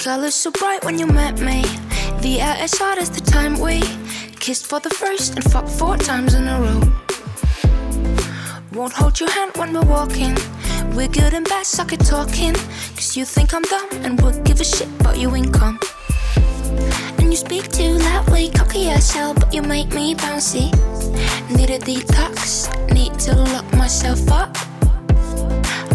Colors 0.03 0.35
so 0.35 0.51
bright 0.51 0.83
when 0.83 0.99
you 0.99 1.07
met 1.07 1.39
me. 1.39 1.61
The 2.19 2.41
air 2.41 2.57
as 2.59 2.73
hot 2.77 2.97
as 2.97 3.09
the 3.09 3.21
time 3.21 3.57
we 3.57 3.79
kissed 4.37 4.65
for 4.67 4.81
the 4.81 4.89
first 4.89 5.35
and 5.35 5.43
fucked 5.45 5.69
four 5.69 5.95
times 5.95 6.33
in 6.33 6.45
a 6.45 6.59
row. 6.59 6.81
Won't 8.73 8.91
hold 8.91 9.21
your 9.21 9.31
hand 9.31 9.53
when 9.55 9.71
we're 9.71 9.85
walking. 9.85 10.35
We're 10.93 11.07
good 11.07 11.33
and 11.33 11.47
bad, 11.47 11.65
suck 11.65 11.93
at 11.93 12.01
talking. 12.01 12.53
Cause 12.95 13.15
you 13.15 13.23
think 13.23 13.53
I'm 13.53 13.61
dumb 13.61 13.87
and 14.03 14.19
would 14.19 14.43
give 14.43 14.59
a 14.59 14.65
shit 14.65 14.89
about 14.99 15.17
your 15.17 15.37
income. 15.37 15.79
And 17.19 17.31
you 17.31 17.37
speak 17.37 17.69
too 17.69 17.93
loudly, 17.93 18.49
cocky 18.49 18.89
as 18.89 19.09
hell, 19.09 19.33
but 19.33 19.53
you 19.53 19.61
make 19.61 19.93
me 19.93 20.15
bouncy. 20.15 20.67
Need 21.55 21.69
a 21.69 21.79
detox, 21.79 22.67
need 22.91 23.17
to 23.19 23.35
lock 23.35 23.71
myself 23.75 24.29
up. 24.29 24.53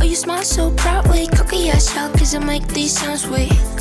Oh, 0.01 0.05
you 0.05 0.15
smile 0.15 0.45
so 0.45 0.71
proudly, 0.77 1.27
cocky 1.27 1.69
as 1.69 1.91
hell, 1.91 2.11
cause 2.13 2.35
I 2.35 2.39
make 2.39 2.67
these 2.69 2.99
sounds 2.99 3.29
weak. 3.29 3.78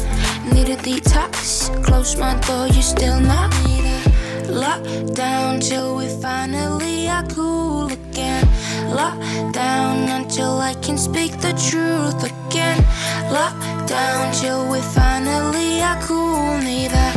Need 0.54 0.70
a 0.70 0.78
detox, 0.78 1.70
close 1.84 2.16
my 2.18 2.40
door, 2.48 2.68
you 2.68 2.82
still 2.82 3.20
not 3.20 3.50
need 3.66 3.86
a 3.86 4.00
lockdown 4.48 5.62
till 5.62 5.96
we 5.98 6.08
finally 6.22 7.08
are 7.10 7.26
cool 7.28 7.92
again. 7.92 8.48
Lock 8.90 9.18
down 9.54 10.10
until 10.10 10.60
I 10.60 10.74
can 10.76 10.98
speak 10.98 11.32
the 11.42 11.54
truth 11.70 12.24
again. 12.24 12.84
Lock 13.32 13.56
down 13.88 14.34
till 14.34 14.70
we 14.72 14.80
finally 14.82 15.82
are 15.82 16.02
cool. 16.04 16.58
Need 16.58 16.92
a 16.92 17.12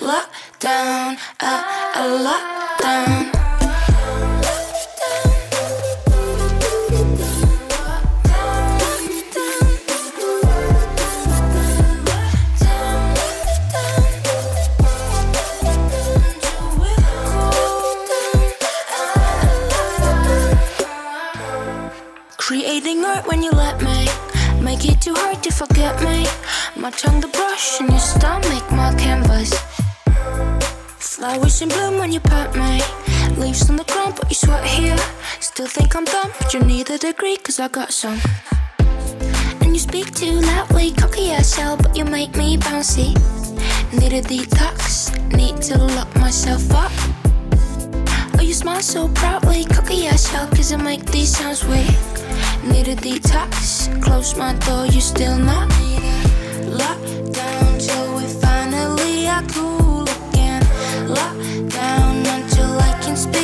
lockdown, 0.00 1.18
a, 1.40 1.54
a 1.96 2.04
lockdown. 2.28 3.33
Art 22.86 23.26
when 23.26 23.42
you 23.42 23.50
let 23.50 23.80
me. 23.80 24.06
Make 24.62 24.84
it 24.84 25.00
too 25.00 25.14
hard 25.14 25.42
to 25.44 25.50
forget 25.50 25.98
me. 26.02 26.26
My 26.76 26.90
tongue 26.90 27.18
the 27.22 27.28
brush 27.28 27.80
and 27.80 27.88
your 27.88 27.98
stomach 27.98 28.70
my 28.70 28.94
canvas. 28.98 29.54
Flowers 30.98 31.62
in 31.62 31.70
bloom 31.70 31.98
when 31.98 32.12
you 32.12 32.20
pet 32.20 32.54
me. 32.54 32.82
Leaves 33.40 33.70
on 33.70 33.76
the 33.76 33.84
ground 33.84 34.16
but 34.16 34.28
you 34.28 34.34
sweat 34.34 34.66
here. 34.66 34.98
Still 35.40 35.66
think 35.66 35.96
I'm 35.96 36.04
dumb 36.04 36.30
but 36.38 36.52
you 36.52 36.60
need 36.60 36.90
a 36.90 36.98
degree 36.98 37.38
cause 37.38 37.58
I 37.58 37.68
got 37.68 37.90
some. 37.90 38.20
And 39.62 39.72
you 39.72 39.78
speak 39.78 40.14
too 40.14 40.40
loudly, 40.42 40.92
cocky 40.92 41.30
as 41.30 41.54
hell 41.54 41.78
But 41.78 41.96
you 41.96 42.04
make 42.04 42.36
me 42.36 42.58
bouncy. 42.58 43.14
Need 43.98 44.12
a 44.12 44.20
detox, 44.20 45.10
need 45.32 45.56
to 45.62 45.78
lock 45.78 46.14
myself 46.16 46.70
up 46.72 47.23
you 48.44 48.52
smile 48.52 48.82
so 48.82 49.08
proudly, 49.08 49.64
cocky 49.64 50.06
as 50.06 50.26
hell, 50.26 50.46
cause 50.48 50.72
I 50.72 50.76
make 50.76 51.04
these 51.06 51.36
sounds 51.36 51.64
weak. 51.64 51.86
Need 52.64 52.88
a 52.88 52.96
detox, 52.96 53.88
close 54.02 54.36
my 54.36 54.52
door, 54.66 54.86
you 54.86 55.00
still 55.00 55.38
not 55.38 55.68
need 55.80 55.98
a 55.98 56.76
lockdown 56.80 57.86
till 57.86 58.16
we 58.16 58.26
finally 58.40 59.26
are 59.28 59.42
cool 59.54 60.02
again. 60.02 60.62
Lockdown 61.08 62.16
until 62.36 62.78
I 62.78 62.98
can 63.02 63.16
speak 63.16 63.43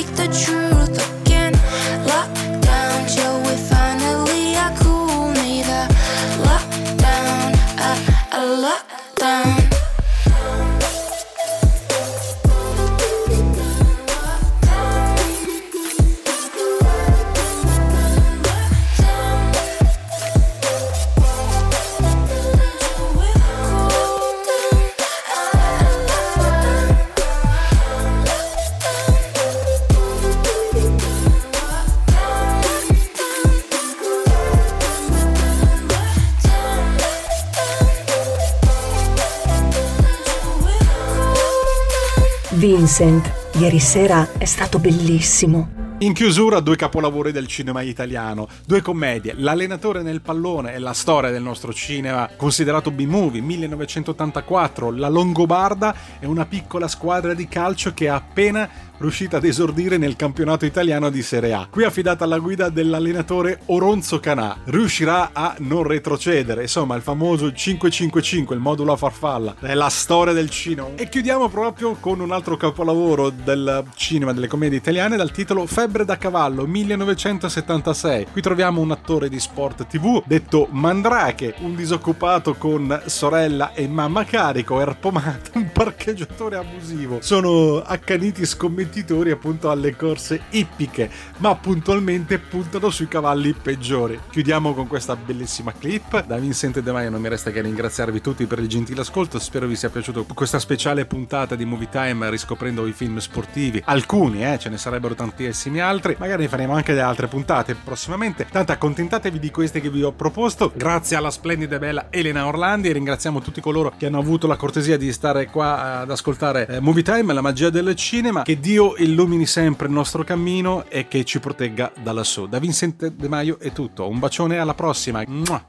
Vincent, 43.00 43.32
ieri 43.54 43.80
sera 43.80 44.28
è 44.36 44.44
stato 44.44 44.78
bellissimo. 44.78 45.96
In 46.00 46.12
chiusura 46.12 46.60
due 46.60 46.76
capolavori 46.76 47.32
del 47.32 47.46
cinema 47.46 47.80
italiano, 47.80 48.46
due 48.66 48.82
commedie, 48.82 49.34
L'allenatore 49.36 50.02
nel 50.02 50.20
pallone 50.20 50.74
e 50.74 50.78
la 50.78 50.92
storia 50.92 51.30
del 51.30 51.42
nostro 51.42 51.72
cinema, 51.72 52.28
considerato 52.36 52.90
B-movie 52.90 53.40
1984, 53.40 54.92
La 54.92 55.08
Longobarda 55.08 55.94
è 56.18 56.26
una 56.26 56.44
piccola 56.44 56.88
squadra 56.88 57.32
di 57.32 57.48
calcio 57.48 57.94
che 57.94 58.04
è 58.04 58.08
appena 58.08 58.68
riuscita 59.00 59.38
ad 59.38 59.44
esordire 59.44 59.96
nel 59.96 60.14
campionato 60.14 60.66
italiano 60.66 61.08
di 61.08 61.22
Serie 61.22 61.54
A. 61.54 61.66
Qui 61.70 61.84
affidata 61.84 62.24
alla 62.24 62.38
guida 62.38 62.68
dell'allenatore 62.68 63.60
Oronzo 63.66 64.20
Canà, 64.20 64.58
riuscirà 64.64 65.30
a 65.32 65.54
non 65.60 65.84
retrocedere, 65.84 66.62
insomma 66.62 66.96
il 66.96 67.02
famoso 67.02 67.50
555, 67.50 68.54
il 68.54 68.60
modulo 68.60 68.92
a 68.92 68.96
farfalla, 68.96 69.56
è 69.60 69.72
la 69.74 69.88
storia 69.88 70.34
del 70.34 70.50
cinema. 70.50 70.88
E 70.96 71.08
chiudiamo 71.08 71.48
proprio 71.48 71.96
con 71.98 72.20
un 72.20 72.30
altro 72.30 72.56
capolavoro 72.56 73.30
del 73.30 73.84
cinema, 73.94 74.32
delle 74.32 74.48
commedie 74.48 74.78
italiane, 74.78 75.16
dal 75.16 75.30
titolo 75.30 75.66
Febbre 75.66 76.04
da 76.04 76.18
cavallo 76.18 76.66
1976. 76.66 78.26
Qui 78.32 78.42
troviamo 78.42 78.82
un 78.82 78.90
attore 78.90 79.30
di 79.30 79.40
sport 79.40 79.86
tv 79.86 80.22
detto 80.26 80.68
Mandrake, 80.70 81.54
un 81.60 81.74
disoccupato 81.74 82.54
con 82.54 83.02
sorella 83.06 83.72
e 83.72 83.88
mamma 83.88 84.24
carico, 84.24 84.80
erpomato, 84.80 85.52
un 85.54 85.70
parcheggiatore 85.72 86.56
abusivo. 86.56 87.18
Sono 87.22 87.82
accaniti 87.82 88.44
scommettitori 88.90 89.30
appunto 89.30 89.70
alle 89.70 89.94
corse 89.94 90.42
ippiche, 90.50 91.08
ma 91.38 91.54
puntualmente 91.54 92.38
puntano 92.38 92.90
sui 92.90 93.08
cavalli 93.08 93.54
peggiori. 93.54 94.18
Chiudiamo 94.30 94.74
con 94.74 94.88
questa 94.88 95.16
bellissima 95.16 95.72
clip. 95.72 96.26
Da 96.26 96.36
Vincente 96.36 96.82
De 96.82 96.90
Maio 96.90 97.10
non 97.10 97.20
mi 97.20 97.28
resta 97.28 97.50
che 97.50 97.60
ringraziarvi 97.60 98.20
tutti 98.20 98.46
per 98.46 98.58
il 98.58 98.68
gentile 98.68 99.02
ascolto. 99.02 99.38
Spero 99.38 99.66
vi 99.66 99.76
sia 99.76 99.88
piaciuto 99.88 100.26
questa 100.34 100.58
speciale 100.58 101.06
puntata 101.06 101.54
di 101.54 101.64
Movie 101.64 101.88
Time 101.88 102.28
riscoprendo 102.28 102.86
i 102.86 102.92
film 102.92 103.18
sportivi. 103.18 103.80
Alcuni, 103.86 104.44
eh, 104.44 104.58
ce 104.58 104.68
ne 104.68 104.76
sarebbero 104.76 105.14
tantissimi 105.14 105.80
altri. 105.80 106.16
Magari 106.18 106.48
faremo 106.48 106.74
anche 106.74 106.92
delle 106.92 107.04
altre 107.04 107.28
puntate 107.28 107.76
prossimamente. 107.76 108.46
Tanto 108.50 108.72
accontentatevi 108.72 109.38
di 109.38 109.50
queste 109.50 109.80
che 109.80 109.90
vi 109.90 110.02
ho 110.02 110.12
proposto. 110.12 110.72
Grazie 110.74 111.16
alla 111.16 111.30
splendida 111.30 111.76
e 111.76 111.78
bella 111.78 112.06
Elena 112.10 112.46
Orlandi. 112.46 112.92
Ringraziamo 112.92 113.40
tutti 113.40 113.60
coloro 113.60 113.92
che 113.96 114.06
hanno 114.06 114.18
avuto 114.18 114.46
la 114.46 114.56
cortesia 114.56 114.96
di 114.96 115.12
stare 115.12 115.46
qua 115.46 116.00
ad 116.00 116.10
ascoltare 116.10 116.66
eh, 116.66 116.80
Movie 116.80 117.02
Time, 117.02 117.32
la 117.32 117.40
magia 117.40 117.70
del 117.70 117.94
cinema. 117.94 118.42
Che 118.42 118.58
Dio 118.58 118.79
illumini 118.96 119.46
sempre 119.46 119.86
il 119.86 119.92
nostro 119.92 120.24
cammino 120.24 120.84
e 120.88 121.06
che 121.06 121.24
ci 121.24 121.38
protegga 121.38 121.92
da 122.02 122.12
lassù. 122.12 122.46
Da 122.46 122.58
Vincente 122.58 123.14
De 123.14 123.28
Maio 123.28 123.58
è 123.58 123.72
tutto. 123.72 124.08
Un 124.08 124.18
bacione 124.18 124.58
alla 124.58 124.74
prossima. 124.74 125.22
Mua. 125.26 125.62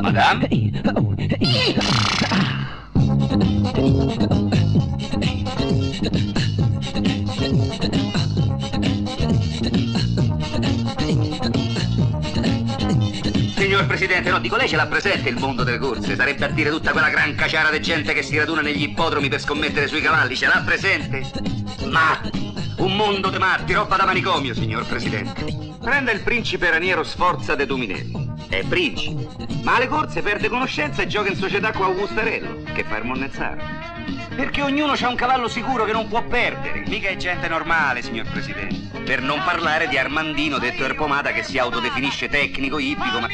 Madame? 0.00 0.48
Signor 13.80 13.96
Presidente, 13.96 14.30
no, 14.30 14.40
dico 14.40 14.56
lei 14.56 14.68
ce 14.68 14.76
l'ha 14.76 14.86
presente 14.86 15.30
il 15.30 15.38
mondo 15.38 15.64
delle 15.64 15.78
corse? 15.78 16.14
Sarebbe 16.14 16.44
a 16.44 16.48
dire 16.48 16.68
tutta 16.68 16.92
quella 16.92 17.08
gran 17.08 17.34
caciara 17.34 17.70
di 17.70 17.80
gente 17.80 18.12
che 18.12 18.22
si 18.22 18.36
raduna 18.36 18.60
negli 18.60 18.82
ippodromi 18.82 19.30
per 19.30 19.40
scommettere 19.40 19.86
sui 19.86 20.02
cavalli, 20.02 20.36
ce 20.36 20.48
l'ha 20.48 20.62
presente? 20.62 21.24
Ma 21.86 22.20
un 22.76 22.94
mondo 22.94 23.30
di 23.30 23.38
matti, 23.38 23.72
roba 23.72 23.96
da 23.96 24.04
manicomio, 24.04 24.52
signor 24.52 24.86
Presidente. 24.86 25.46
Prenda 25.80 26.12
il 26.12 26.20
principe 26.20 26.68
Raniero 26.68 27.02
Sforza 27.02 27.54
de 27.54 27.64
Dominelli. 27.64 28.30
È 28.50 28.62
principe, 28.64 29.26
ma 29.62 29.76
alle 29.76 29.88
corse 29.88 30.20
perde 30.20 30.50
conoscenza 30.50 31.00
e 31.00 31.06
gioca 31.06 31.30
in 31.30 31.36
società 31.36 31.72
con 31.72 31.86
Augustarello, 31.86 32.64
che 32.74 32.84
fa 32.84 32.98
il 32.98 33.04
monnezzaro. 33.06 33.62
Perché 34.34 34.62
ognuno 34.62 34.92
ha 34.92 35.08
un 35.08 35.16
cavallo 35.16 35.48
sicuro 35.48 35.84
che 35.84 35.92
non 35.92 36.08
può 36.08 36.22
perdere. 36.22 36.82
Mica 36.86 37.08
è 37.08 37.16
gente 37.16 37.48
normale, 37.48 38.02
signor 38.02 38.26
Presidente. 38.30 39.00
Per 39.00 39.20
non 39.20 39.42
parlare 39.44 39.88
di 39.88 39.98
Armandino, 39.98 40.58
detto 40.58 40.84
Erpomata, 40.84 41.32
che 41.32 41.42
si 41.42 41.58
autodefinisce 41.58 42.28
tecnico 42.28 42.78
ippico, 42.78 43.20
ma... 43.20 43.26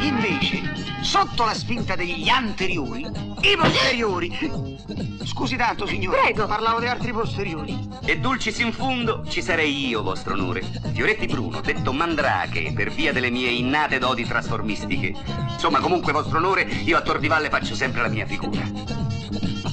Invece, 0.00 0.62
sotto 1.00 1.44
la 1.44 1.54
spinta 1.54 1.94
degli 1.94 2.28
anteriori, 2.28 3.06
i 3.40 3.56
posteriori. 3.56 4.76
Scusi 5.24 5.56
tanto, 5.56 5.86
signore. 5.86 6.20
Prego. 6.20 6.46
Parlavo 6.46 6.80
di 6.80 6.86
altri 6.86 7.12
posteriori. 7.12 7.88
E 8.04 8.18
dulcis 8.18 8.58
in 8.58 8.72
fundo 8.72 9.24
ci 9.28 9.42
sarei 9.42 9.88
io, 9.88 10.02
vostro 10.02 10.34
onore. 10.34 10.62
Fioretti 10.92 11.26
Bruno, 11.26 11.60
detto 11.60 11.92
Mandrache, 11.92 12.72
per 12.74 12.90
via 12.92 13.12
delle 13.12 13.30
mie 13.30 13.50
innate 13.50 13.98
doti 13.98 14.24
trasformistiche. 14.24 15.14
Insomma, 15.52 15.80
comunque, 15.80 16.12
vostro 16.12 16.38
onore, 16.38 16.62
io 16.62 16.96
a 16.96 17.00
Tor 17.00 17.18
di 17.18 17.28
Valle 17.28 17.48
faccio 17.48 17.74
sempre 17.74 18.02
la 18.02 18.08
mia 18.08 18.26
figura. 18.26 18.62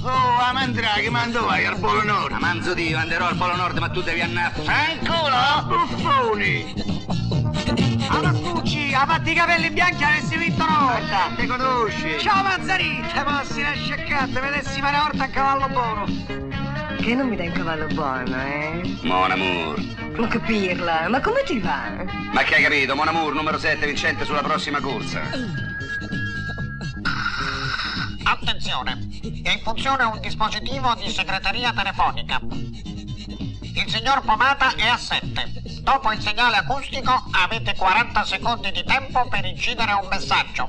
Oh, 0.03 0.39
a 0.39 0.51
Mandrake, 0.51 1.09
quando 1.09 1.45
vai 1.45 1.65
al 1.65 1.77
Polo 1.77 2.03
Nord? 2.03 2.31
Ma 2.31 2.39
manzo 2.39 2.73
Dio, 2.73 2.97
anderò 2.97 3.27
al 3.27 3.35
Polo 3.35 3.55
Nord, 3.55 3.77
ma 3.77 3.89
tu 3.89 4.01
devi 4.01 4.21
andare. 4.21 4.53
Fanculo, 4.63 5.67
buffoni! 5.67 6.73
Avantucci, 8.07 8.93
ha 8.93 9.05
fatto 9.05 9.29
i 9.29 9.33
capelli 9.35 9.69
bianchi 9.69 10.03
avessi 10.11 10.37
vinto 10.37 10.63
una 10.63 10.79
volta. 10.79 11.31
Ti 11.35 11.47
conosci? 11.47 12.19
Ciao 12.19 12.43
Mazzarì, 12.43 13.01
te 13.13 13.23
passi 13.23 13.59
una 13.61 13.73
sciaccata, 13.73 14.39
vedessi 14.39 14.79
fare 14.81 14.97
volta 14.97 15.23
a 15.23 15.27
cavallo 15.29 15.67
buono. 15.69 16.05
Che 17.01 17.15
non 17.15 17.29
mi 17.29 17.35
dai 17.35 17.47
un 17.47 17.53
cavallo 17.53 17.87
buono, 17.87 18.35
eh? 18.35 18.97
Mon 19.03 19.31
amour. 19.31 19.79
Non 20.15 20.27
capirla, 20.27 21.07
ma 21.09 21.19
come 21.21 21.43
ti 21.43 21.59
va? 21.59 22.03
Ma 22.31 22.43
che 22.43 22.55
hai 22.55 22.63
capito? 22.63 22.95
Mon 22.95 23.07
amour, 23.07 23.33
numero 23.33 23.57
7, 23.57 23.85
vincente 23.85 24.25
sulla 24.25 24.41
prossima 24.41 24.79
corsa. 24.79 25.21
Attenzione, 28.23 29.07
è 29.43 29.51
in 29.51 29.59
funzione 29.63 30.03
un 30.03 30.19
dispositivo 30.19 30.93
di 30.95 31.09
segreteria 31.09 31.73
telefonica. 31.73 32.39
Il 32.41 33.89
signor 33.89 34.21
Pomata 34.21 34.75
è 34.75 34.87
assente. 34.87 35.60
Dopo 35.81 36.11
il 36.11 36.21
segnale 36.21 36.57
acustico 36.57 37.23
avete 37.31 37.75
40 37.75 38.23
secondi 38.23 38.71
di 38.71 38.83
tempo 38.83 39.27
per 39.27 39.45
incidere 39.45 39.93
un 39.93 40.07
messaggio. 40.09 40.67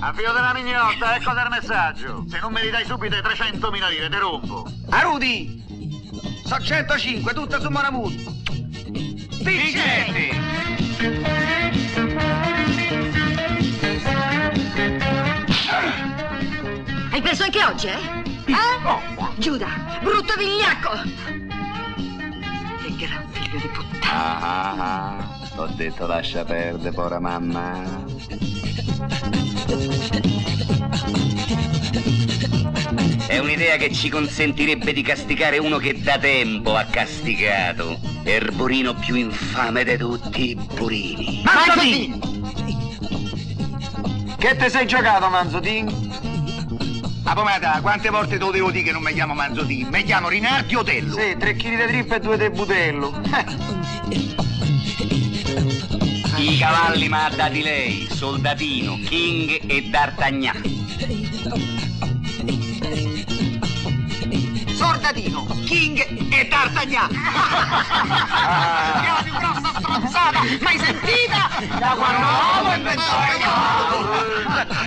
A 0.00 0.12
filo 0.12 0.32
della 0.32 0.52
mignotta, 0.52 1.16
ecco 1.16 1.32
del 1.32 1.48
messaggio. 1.48 2.24
Se 2.28 2.38
non 2.38 2.52
me 2.52 2.62
li 2.62 2.70
dai 2.70 2.84
subito 2.84 3.16
i 3.16 3.20
300.000 3.20 3.88
lire, 3.88 4.08
te 4.10 4.18
rompo. 4.18 4.66
Arudi! 4.90 5.62
So 6.44 6.60
105, 6.60 7.32
tutte 7.32 7.58
su 7.60 7.70
Mon 7.70 7.84
amour. 7.84 8.12
Vincente! 9.42 10.40
Hai 17.10 17.22
perso 17.22 17.44
anche 17.44 17.64
oggi, 17.64 17.86
eh? 17.86 18.22
Eh? 18.46 19.34
Giuda, 19.36 19.68
brutto 20.02 20.34
vigliacco! 20.36 20.90
Che 22.82 22.96
gran 22.96 23.31
figlio 23.52 23.58
di 23.60 23.68
puttana! 23.68 24.12
Ah, 24.12 24.38
ah, 24.40 25.16
ah. 25.16 25.60
Ho 25.60 25.66
detto 25.66 26.06
lascia 26.06 26.44
perdere, 26.44 26.94
pora 26.94 27.20
mamma. 27.20 28.04
È 33.26 33.38
un'idea 33.38 33.76
che 33.76 33.92
ci 33.92 34.08
consentirebbe 34.08 34.92
di 34.92 35.02
castigare 35.02 35.58
uno 35.58 35.78
che 35.78 36.00
da 36.00 36.18
tempo 36.18 36.74
ha 36.74 36.84
castigato. 36.84 37.98
Erborino 38.24 38.94
più 38.94 39.14
infame 39.16 39.84
di 39.84 39.96
tutti 39.96 40.50
i 40.50 40.54
burini. 40.54 41.42
Manzotin! 41.44 42.30
Che 44.38 44.56
te 44.56 44.68
sei 44.68 44.86
giocato, 44.86 45.28
Manzotin? 45.28 46.31
A 47.24 47.34
pomata, 47.34 47.80
quante 47.80 48.10
volte 48.10 48.36
te 48.36 48.44
lo 48.44 48.50
devo 48.50 48.70
dire 48.70 48.84
che 48.84 48.92
non 48.92 49.02
mi 49.02 49.12
chiamo 49.12 49.32
Manzotin? 49.32 49.88
Mi 49.90 50.02
chiamo 50.02 50.28
Rinaldi 50.28 50.74
Otello. 50.74 51.16
Sì, 51.16 51.36
tre 51.38 51.54
chili 51.56 51.76
di 51.76 51.86
trippa 51.86 52.16
e 52.16 52.20
due 52.20 52.36
di 52.36 52.50
butello. 52.50 53.20
I 56.36 56.58
cavalli 56.58 57.08
mi 57.08 57.14
ha 57.14 57.30
dati 57.34 57.62
lei, 57.62 58.08
Soldatino, 58.10 58.98
King 59.04 59.70
e 59.70 59.88
D'Artagnan. 59.88 60.62
Soldatino, 65.12 65.44
King 65.66 66.32
e 66.32 66.48
D'Artagnan. 66.48 67.10
È 67.10 67.16
la 69.06 69.20
più 69.22 69.32
grossa 69.34 69.72
stronzata 69.78 70.40
mai 70.60 70.78
sentita 70.78 71.50
da 71.78 71.88
quando 71.88 72.26
l'uomo 72.30 72.74
inventò 72.74 73.02
il 73.36 73.44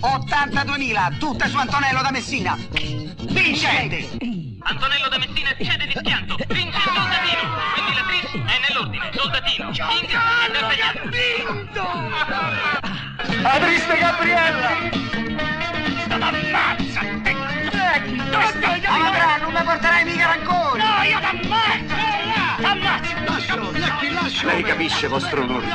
82.000, 0.02 1.18
tutte 1.20 1.48
su 1.48 1.58
Antonello 1.58 2.02
da 2.02 2.10
Messina. 2.10 2.58
Vincente! 3.30 4.18
Antonello 4.64 5.10
da 5.10 5.20
Messina 5.20 5.56
cede 5.62 5.86
di 5.86 5.94
schianto. 5.96 6.36
Vince 6.48 6.78
il 6.78 6.84
soldatino. 6.84 7.42
Quindi 7.76 7.94
la 7.94 8.04
tris 8.08 8.32
è 8.34 8.60
nell'ordine. 8.68 9.12
Soldatino, 9.14 9.70
King 9.70 10.10
e 10.10 10.50
D'Artagnan. 10.52 10.96
La 13.44 13.60
triste 13.60 13.98
Gabriella! 13.98 14.72
T'ammazza! 16.08 16.85
Amadra, 18.36 19.38
non 19.38 19.54
mi 19.54 19.64
porterai 19.64 20.04
mica 20.04 20.28
rancore! 20.28 20.78
No, 20.78 21.04
io 21.04 21.20
t'ammazzo! 21.20 21.96
T'ammazzo! 22.62 23.14
Lascialo, 23.26 23.72
lasci, 23.72 24.14
lascialo! 24.14 24.52
Lei 24.52 24.64
capisce, 24.64 25.08
vostro 25.08 25.44
onore. 25.44 25.66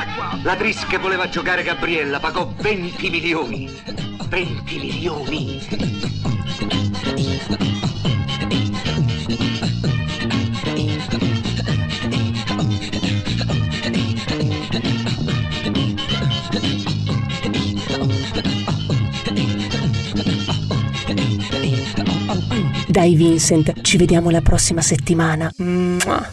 La 0.43 0.55
Tris 0.55 0.85
che 0.85 0.97
voleva 0.97 1.27
giocare 1.29 1.63
Gabriella 1.63 2.19
pagò 2.19 2.53
20 2.55 3.09
milioni. 3.09 3.81
20 4.27 4.77
milioni. 4.77 5.59
Dai 22.91 23.15
Vincent, 23.15 23.81
ci 23.83 23.95
vediamo 23.95 24.29
la 24.31 24.41
prossima 24.41 24.81
settimana. 24.81 25.49
I've. 25.55 26.27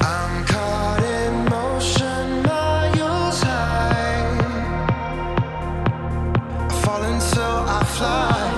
I'm 0.00 0.44
caught 0.46 1.02
in 1.04 1.44
motion, 1.50 2.42
miles 2.42 3.42
high. 3.42 4.38
I 6.66 6.72
fall 6.82 7.02
until 7.02 7.68
I 7.68 7.84
fly. 7.84 8.51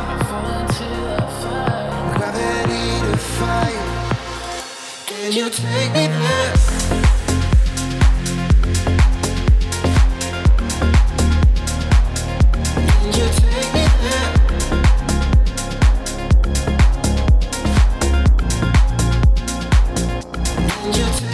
You 5.35 5.51
take 5.51 5.93
me? 5.95 6.07
Can 20.77 20.93
you 20.93 21.07
take 21.19 21.34